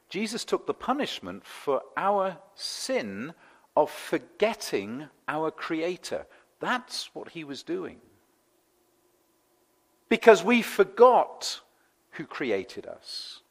Jesus 0.09 0.43
took 0.43 0.65
the 0.65 0.73
punishment 0.73 1.45
for 1.45 1.83
our 1.95 2.35
sin 2.55 3.35
of 3.75 3.91
forgetting 3.91 5.07
our 5.27 5.51
Creator. 5.51 6.25
That's 6.59 7.13
what 7.13 7.29
he 7.29 7.43
was 7.43 7.63
doing. 7.63 7.97
Because 10.07 10.43
we 10.43 10.61
forgot 10.61 11.59
who 12.11 12.25
created 12.25 12.85
us. 12.85 13.41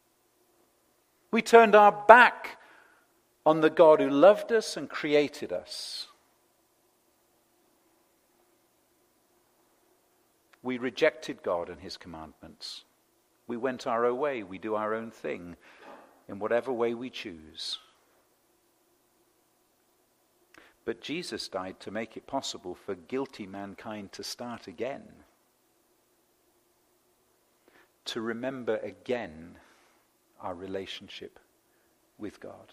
We 1.31 1.43
turned 1.43 1.75
our 1.75 1.93
back 1.93 2.59
on 3.45 3.61
the 3.61 3.71
God 3.71 4.01
who 4.01 4.09
loved 4.09 4.53
us 4.53 4.77
and 4.77 4.89
created 4.89 5.53
us. 5.53 6.07
We 10.63 10.79
rejected 10.79 11.43
God 11.43 11.69
and 11.69 11.81
his 11.81 11.99
commandments. 11.99 12.85
We 13.47 13.59
went 13.59 13.87
our 13.87 14.07
own 14.07 14.19
way. 14.19 14.43
We 14.43 14.57
do 14.57 14.77
our 14.77 14.95
own 14.95 15.11
thing 15.11 15.57
in 16.29 16.39
whatever 16.39 16.73
way 16.73 16.95
we 16.95 17.11
choose. 17.11 17.79
But 20.85 21.01
Jesus 21.01 21.49
died 21.49 21.81
to 21.81 21.91
make 21.91 22.17
it 22.17 22.27
possible 22.27 22.75
for 22.75 22.95
guilty 22.95 23.47
mankind 23.47 24.13
to 24.13 24.23
start 24.23 24.67
again, 24.67 25.03
to 28.07 28.21
remember 28.21 28.77
again 28.79 29.57
our 30.41 30.55
relationship 30.55 31.39
with 32.19 32.39
God. 32.39 32.73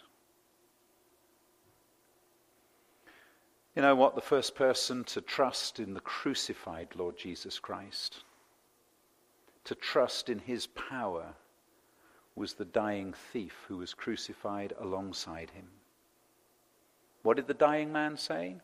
You 3.75 3.81
know 3.81 3.95
what? 3.95 4.15
The 4.15 4.21
first 4.21 4.55
person 4.55 5.05
to 5.05 5.21
trust 5.21 5.79
in 5.79 5.93
the 5.93 6.01
crucified 6.01 6.89
Lord 6.95 7.17
Jesus 7.17 7.59
Christ, 7.59 8.25
to 9.63 9.75
trust 9.75 10.27
in 10.27 10.39
his 10.39 10.67
power, 10.67 11.33
was 12.35 12.53
the 12.53 12.65
dying 12.65 13.13
thief 13.13 13.55
who 13.69 13.77
was 13.77 13.93
crucified 13.93 14.73
alongside 14.77 15.51
him. 15.51 15.67
What 17.23 17.37
did 17.37 17.47
the 17.47 17.53
dying 17.53 17.91
man 17.91 18.17
say? 18.17 18.55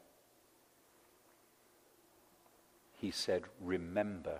He 2.99 3.11
said, 3.11 3.43
Remember. 3.61 4.39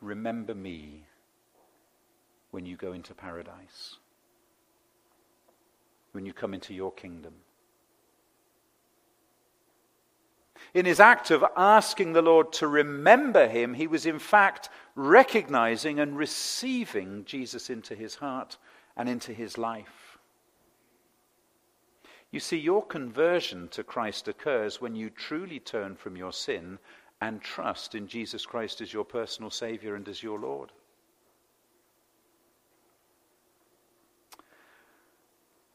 Remember 0.00 0.54
me 0.54 1.04
when 2.50 2.66
you 2.66 2.76
go 2.76 2.92
into 2.92 3.14
paradise 3.14 3.96
when 6.12 6.26
you 6.26 6.32
come 6.32 6.54
into 6.54 6.74
your 6.74 6.92
kingdom. 6.92 7.34
In 10.74 10.86
his 10.86 11.00
act 11.00 11.30
of 11.30 11.44
asking 11.56 12.12
the 12.12 12.22
Lord 12.22 12.52
to 12.54 12.68
remember 12.68 13.48
him, 13.48 13.74
he 13.74 13.86
was 13.86 14.06
in 14.06 14.18
fact 14.18 14.68
recognizing 14.94 15.98
and 15.98 16.16
receiving 16.16 17.24
Jesus 17.24 17.70
into 17.70 17.94
his 17.94 18.16
heart 18.16 18.56
and 18.96 19.08
into 19.08 19.32
his 19.32 19.56
life. 19.58 20.18
You 22.30 22.40
see, 22.40 22.58
your 22.58 22.84
conversion 22.84 23.68
to 23.68 23.82
Christ 23.82 24.28
occurs 24.28 24.80
when 24.80 24.94
you 24.94 25.10
truly 25.10 25.58
turn 25.58 25.96
from 25.96 26.16
your 26.16 26.32
sin 26.32 26.78
and 27.20 27.42
trust 27.42 27.94
in 27.94 28.06
Jesus 28.06 28.46
Christ 28.46 28.80
as 28.80 28.92
your 28.92 29.04
personal 29.04 29.50
Savior 29.50 29.94
and 29.94 30.08
as 30.08 30.22
your 30.22 30.38
Lord. 30.38 30.72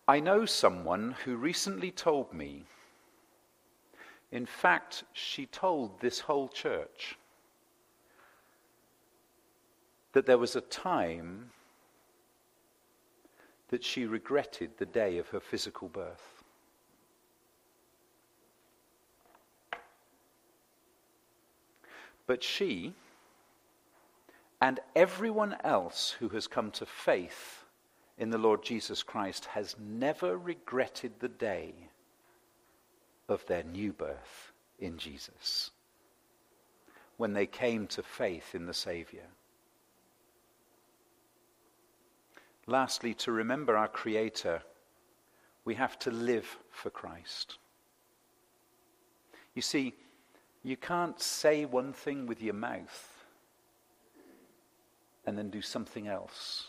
I 0.08 0.20
know 0.20 0.46
someone 0.46 1.16
who 1.26 1.36
recently 1.36 1.92
told 1.92 2.32
me, 2.32 2.64
in 4.32 4.46
fact, 4.46 5.04
she 5.14 5.46
told 5.48 6.00
this 6.00 6.20
whole 6.20 6.48
church, 6.48 7.18
that 10.14 10.26
there 10.26 10.38
was 10.38 10.56
a 10.56 10.62
time 10.62 11.52
that 13.70 13.84
she 13.84 14.06
regretted 14.06 14.72
the 14.78 14.86
day 14.86 15.18
of 15.18 15.30
her 15.30 15.40
physical 15.40 15.88
birth. 15.88 16.44
But 22.28 22.44
she 22.44 22.94
and 24.62 24.80
everyone 24.96 25.58
else 25.64 26.16
who 26.20 26.30
has 26.30 26.48
come 26.48 26.72
to 26.72 26.86
faith 26.86 27.66
in 28.18 28.30
the 28.30 28.38
Lord 28.38 28.64
Jesus 28.64 29.04
Christ 29.04 29.46
has 29.46 29.76
never 29.80 30.38
regretted 30.38 31.20
the 31.20 31.30
day 31.30 31.74
of 33.28 33.46
their 33.46 33.64
new 33.64 33.92
birth 33.92 34.52
in 34.80 34.98
Jesus 34.98 35.72
when 37.18 37.34
they 37.34 37.46
came 37.46 37.88
to 37.88 38.04
faith 38.04 38.56
in 38.56 38.66
the 38.66 38.74
Saviour. 38.74 39.24
Lastly, 42.68 43.14
to 43.16 43.32
remember 43.32 43.78
our 43.78 43.88
Creator, 43.88 44.62
we 45.66 45.76
have 45.76 46.00
to 46.00 46.12
live 46.12 46.58
for 46.72 46.90
Christ. 46.90 47.58
You 49.54 49.62
see, 49.62 49.94
you 50.64 50.76
can't 50.76 51.20
say 51.22 51.66
one 51.66 51.94
thing 51.94 52.26
with 52.26 52.42
your 52.42 52.56
mouth 52.56 53.26
and 55.26 55.38
then 55.38 55.50
do 55.50 55.62
something 55.62 56.08
else 56.08 56.68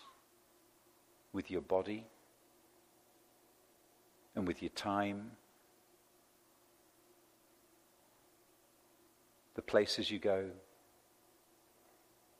with 1.33 1.51
your 1.51 1.63
body 1.63 2.05
and 4.35 4.47
with 4.47 4.63
your 4.63 4.71
time, 4.71 5.31
the 9.55 9.63
places 9.63 10.11
you 10.11 10.19
go. 10.19 10.51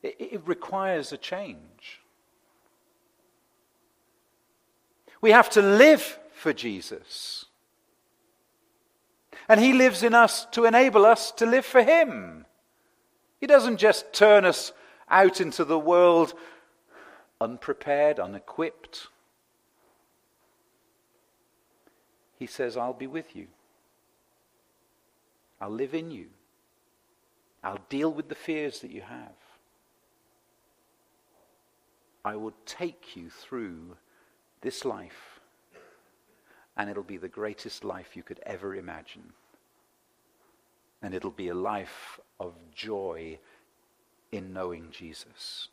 It, 0.03 0.15
it 0.19 0.47
requires 0.47 1.11
a 1.11 1.17
change. 1.17 2.01
We 5.21 5.31
have 5.31 5.49
to 5.51 5.61
live 5.61 6.19
for 6.33 6.53
Jesus. 6.53 7.45
And 9.49 9.59
He 9.59 9.73
lives 9.73 10.03
in 10.03 10.13
us 10.13 10.45
to 10.51 10.65
enable 10.65 11.05
us 11.05 11.31
to 11.33 11.45
live 11.45 11.65
for 11.65 11.81
Him. 11.81 12.45
He 13.39 13.47
doesn't 13.47 13.77
just 13.77 14.13
turn 14.13 14.45
us 14.45 14.73
out 15.09 15.39
into 15.41 15.63
the 15.63 15.79
world 15.79 16.33
unprepared, 17.39 18.19
unequipped. 18.19 19.07
He 22.39 22.47
says, 22.47 22.77
I'll 22.77 22.93
be 22.93 23.07
with 23.07 23.35
you. 23.35 23.47
I'll 25.59 25.69
live 25.69 25.93
in 25.93 26.11
you. 26.11 26.27
I'll 27.63 27.79
deal 27.89 28.11
with 28.11 28.29
the 28.29 28.35
fears 28.35 28.81
that 28.81 28.91
you 28.91 29.01
have. 29.01 29.33
I 32.23 32.35
will 32.35 32.53
take 32.65 33.15
you 33.15 33.29
through 33.29 33.97
this 34.67 34.83
life, 34.83 35.39
and 36.75 36.89
it'll 36.89 37.01
be 37.01 37.15
the 37.15 37.29
greatest 37.29 37.85
life 37.85 38.17
you 38.17 38.21
could 38.21 38.41
ever 38.45 38.75
imagine. 38.75 39.31
And 41.01 41.13
it'll 41.13 41.31
be 41.31 41.47
a 41.47 41.55
life 41.55 42.19
of 42.37 42.53
joy 42.75 43.39
in 44.33 44.51
knowing 44.51 44.89
Jesus 44.91 45.69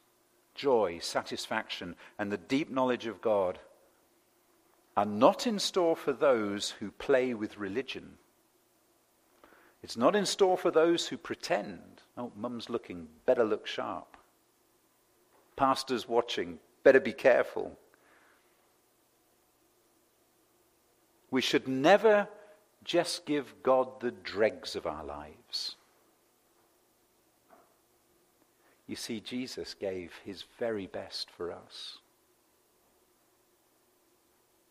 joy, 0.54 1.00
satisfaction, 1.00 1.96
and 2.20 2.30
the 2.30 2.36
deep 2.36 2.70
knowledge 2.70 3.06
of 3.06 3.20
God 3.20 3.58
are 4.96 5.04
not 5.04 5.44
in 5.44 5.58
store 5.58 5.96
for 5.96 6.12
those 6.12 6.70
who 6.78 6.92
play 6.92 7.34
with 7.34 7.58
religion. 7.58 8.16
It's 9.82 9.96
not 9.96 10.14
in 10.14 10.24
store 10.24 10.56
for 10.56 10.70
those 10.70 11.08
who 11.08 11.16
pretend. 11.16 12.02
Oh, 12.16 12.30
mum's 12.36 12.70
looking, 12.70 13.08
better 13.26 13.42
look 13.42 13.66
sharp. 13.66 14.16
Pastor's 15.56 16.08
watching, 16.08 16.60
better 16.84 17.00
be 17.00 17.12
careful. 17.12 17.76
We 21.34 21.40
should 21.40 21.66
never 21.66 22.28
just 22.84 23.26
give 23.26 23.60
God 23.64 23.98
the 23.98 24.12
dregs 24.12 24.76
of 24.76 24.86
our 24.86 25.02
lives. 25.02 25.74
You 28.86 28.94
see, 28.94 29.18
Jesus 29.18 29.74
gave 29.74 30.12
his 30.24 30.44
very 30.60 30.86
best 30.86 31.28
for 31.36 31.50
us. 31.50 31.98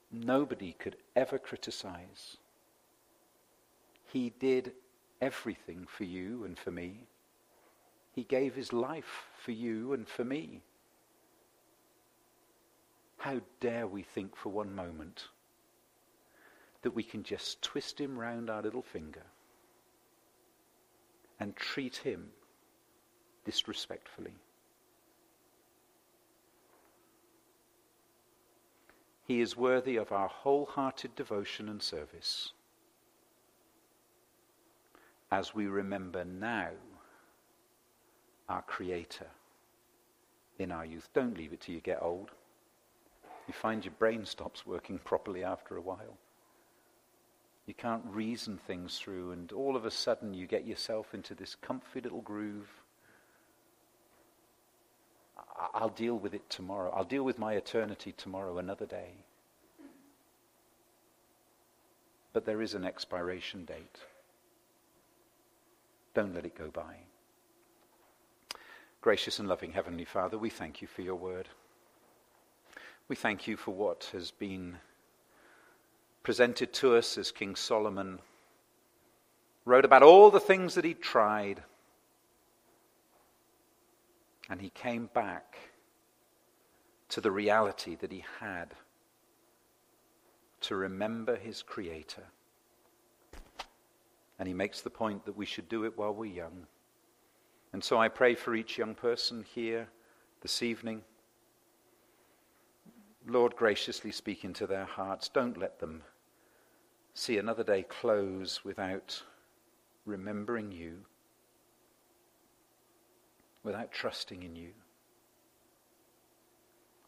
nobody 0.09 0.72
could 0.80 0.95
ever 1.18 1.38
criticize. 1.38 2.38
He 4.05 4.32
did 4.39 4.72
everything 5.20 5.86
for 5.86 6.05
you 6.05 6.45
and 6.45 6.57
for 6.57 6.72
me. 6.72 7.07
He 8.14 8.24
gave 8.24 8.55
his 8.55 8.72
life 8.72 9.26
for 9.43 9.51
you 9.51 9.91
and 9.91 10.07
for 10.07 10.24
me. 10.24 10.61
How 13.18 13.41
dare 13.59 13.86
we 13.86 14.03
think 14.03 14.38
for 14.38 14.47
one 14.47 14.74
moment 14.74 15.28
that 16.84 16.95
we 16.95 17.03
can 17.03 17.23
just 17.23 17.61
twist 17.61 17.99
him 17.99 18.17
round 18.17 18.49
our 18.49 18.61
little 18.61 18.81
finger 18.81 19.23
and 21.39 21.55
treat 21.55 21.97
him 21.97 22.27
disrespectfully? 23.45 24.36
He 29.25 29.41
is 29.41 29.57
worthy 29.57 29.95
of 29.95 30.11
our 30.11 30.27
wholehearted 30.27 31.15
devotion 31.15 31.69
and 31.69 31.81
service 31.81 32.51
as 35.31 35.55
we 35.55 35.65
remember 35.65 36.23
now 36.23 36.69
our 38.49 38.61
Creator 38.63 39.27
in 40.59 40.71
our 40.71 40.86
youth. 40.86 41.09
Don't 41.13 41.38
leave 41.38 41.53
it 41.53 41.61
till 41.61 41.73
you 41.73 41.81
get 41.81 42.01
old. 42.01 42.31
You 43.47 43.53
find 43.53 43.84
your 43.84 43.93
brain 43.97 44.25
stops 44.25 44.65
working 44.65 44.99
properly 44.99 45.43
after 45.43 45.75
a 45.77 45.81
while. 45.81 46.17
You 47.66 47.74
can't 47.74 48.03
reason 48.05 48.57
things 48.57 48.97
through, 48.97 49.32
and 49.32 49.51
all 49.51 49.76
of 49.76 49.86
a 49.86 49.91
sudden 49.91 50.34
you 50.34 50.47
get 50.47 50.68
yourself 50.68 51.14
into 51.14 51.34
this 51.34 51.55
comfy 51.55 52.01
little 52.01 52.22
groove. 52.22 52.70
I'll 55.74 55.89
deal 55.89 56.16
with 56.16 56.34
it 56.34 56.49
tomorrow. 56.49 56.91
I'll 56.93 57.05
deal 57.05 57.24
with 57.24 57.39
my 57.39 57.53
eternity 57.53 58.14
tomorrow, 58.16 58.57
another 58.57 58.86
day. 58.86 59.11
But 62.34 62.45
there 62.45 62.61
is 62.61 62.74
an 62.74 62.84
expiration 62.84 63.64
date. 63.64 63.99
Don't 66.14 66.34
let 66.34 66.45
it 66.45 66.57
go 66.57 66.70
by. 66.70 66.97
Gracious 69.01 69.39
and 69.39 69.47
loving 69.47 69.72
Heavenly 69.72 70.05
Father, 70.05 70.38
we 70.38 70.49
thank 70.49 70.82
you 70.82 70.88
for 70.88 71.01
your 71.01 71.16
word. 71.16 71.47
We 73.07 73.16
thank 73.16 73.47
you 73.47 73.57
for 73.57 73.72
what 73.72 74.09
has 74.14 74.32
been 74.32 74.78
presented 76.24 76.71
to 76.74 76.95
us 76.95 77.17
as 77.17 77.32
King 77.32 77.55
Solomon 77.55 78.19
wrote 79.65 79.86
about 79.86 80.03
all 80.03 80.32
the 80.32 80.39
things 80.39 80.76
that 80.76 80.86
he 80.86 80.93
tried. 80.93 81.61
And 84.49 84.61
he 84.61 84.69
came 84.69 85.09
back 85.13 85.57
to 87.09 87.21
the 87.21 87.32
reality 87.32 87.95
that 87.95 88.11
he 88.11 88.24
had 88.39 88.74
to 90.61 90.76
remember 90.76 91.36
his 91.36 91.61
Creator. 91.61 92.24
And 94.39 94.47
he 94.47 94.53
makes 94.53 94.82
the 94.82 94.89
point 94.89 95.26
that 95.26 95.38
we 95.38 95.45
should 95.45 95.69
do 95.69 95.86
it 95.86 95.97
while 95.97 96.13
we're 96.13 96.26
young. 96.26 96.67
And 97.71 97.84
so 97.84 97.97
I 97.97 98.07
pray 98.07 98.36
for 98.36 98.55
each 98.55 98.78
young 98.78 98.95
person 98.95 99.45
here 99.53 99.88
this 100.41 100.61
evening. 100.61 101.03
Lord, 103.28 103.55
graciously 103.55 104.11
speak 104.11 104.43
into 104.43 104.67
their 104.67 104.86
hearts. 104.86 105.30
Don't 105.30 105.57
let 105.57 105.80
them 105.80 106.03
see 107.14 107.38
another 107.38 107.64
day 107.64 107.84
close 107.84 108.64
without 108.64 109.24
remembering 110.05 110.72
you, 110.72 111.05
without 113.64 113.91
trusting 113.91 114.43
in 114.43 114.55
you, 114.55 114.72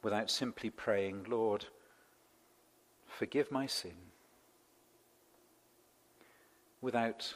without 0.04 0.30
simply 0.30 0.70
praying, 0.70 1.26
Lord, 1.28 1.66
forgive 3.08 3.52
my 3.52 3.66
sin, 3.66 3.96
without 6.82 7.36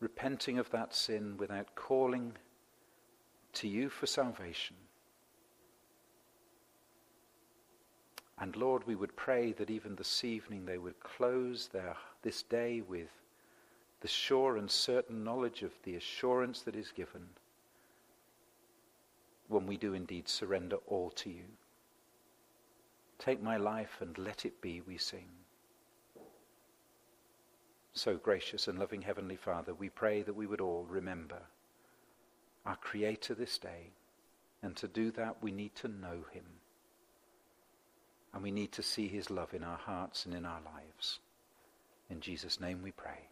repenting 0.00 0.58
of 0.58 0.70
that 0.70 0.94
sin, 0.94 1.36
without 1.36 1.74
calling 1.74 2.32
to 3.52 3.68
you 3.68 3.88
for 3.88 4.06
salvation. 4.06 4.76
And 8.38 8.56
Lord, 8.56 8.86
we 8.86 8.96
would 8.96 9.16
pray 9.16 9.52
that 9.52 9.70
even 9.70 9.94
this 9.94 10.24
evening 10.24 10.66
they 10.66 10.78
would 10.78 10.98
close 11.00 11.68
their, 11.68 11.96
this 12.22 12.42
day 12.42 12.80
with 12.80 13.10
the 14.00 14.08
sure 14.08 14.56
and 14.56 14.70
certain 14.70 15.24
knowledge 15.24 15.62
of 15.62 15.72
the 15.84 15.96
assurance 15.96 16.62
that 16.62 16.76
is 16.76 16.90
given 16.90 17.26
when 19.48 19.66
we 19.66 19.76
do 19.76 19.94
indeed 19.94 20.28
surrender 20.28 20.76
all 20.86 21.10
to 21.10 21.30
you. 21.30 21.44
Take 23.18 23.42
my 23.42 23.56
life 23.56 23.98
and 24.00 24.18
let 24.18 24.44
it 24.44 24.60
be, 24.60 24.80
we 24.80 24.98
sing. 24.98 25.28
So 27.92 28.16
gracious 28.16 28.66
and 28.66 28.78
loving 28.78 29.02
Heavenly 29.02 29.36
Father, 29.36 29.72
we 29.72 29.88
pray 29.88 30.22
that 30.22 30.34
we 30.34 30.46
would 30.46 30.60
all 30.60 30.84
remember 30.88 31.38
our 32.66 32.76
Creator 32.76 33.34
this 33.34 33.58
day. 33.58 33.92
And 34.62 34.74
to 34.76 34.88
do 34.88 35.10
that, 35.12 35.42
we 35.42 35.52
need 35.52 35.74
to 35.76 35.88
know 35.88 36.24
Him. 36.32 36.44
And 38.34 38.42
we 38.42 38.50
need 38.50 38.72
to 38.72 38.82
see 38.82 39.06
his 39.06 39.30
love 39.30 39.54
in 39.54 39.62
our 39.62 39.78
hearts 39.78 40.26
and 40.26 40.34
in 40.34 40.44
our 40.44 40.60
lives. 40.60 41.20
In 42.10 42.20
Jesus' 42.20 42.60
name 42.60 42.82
we 42.82 42.90
pray. 42.90 43.28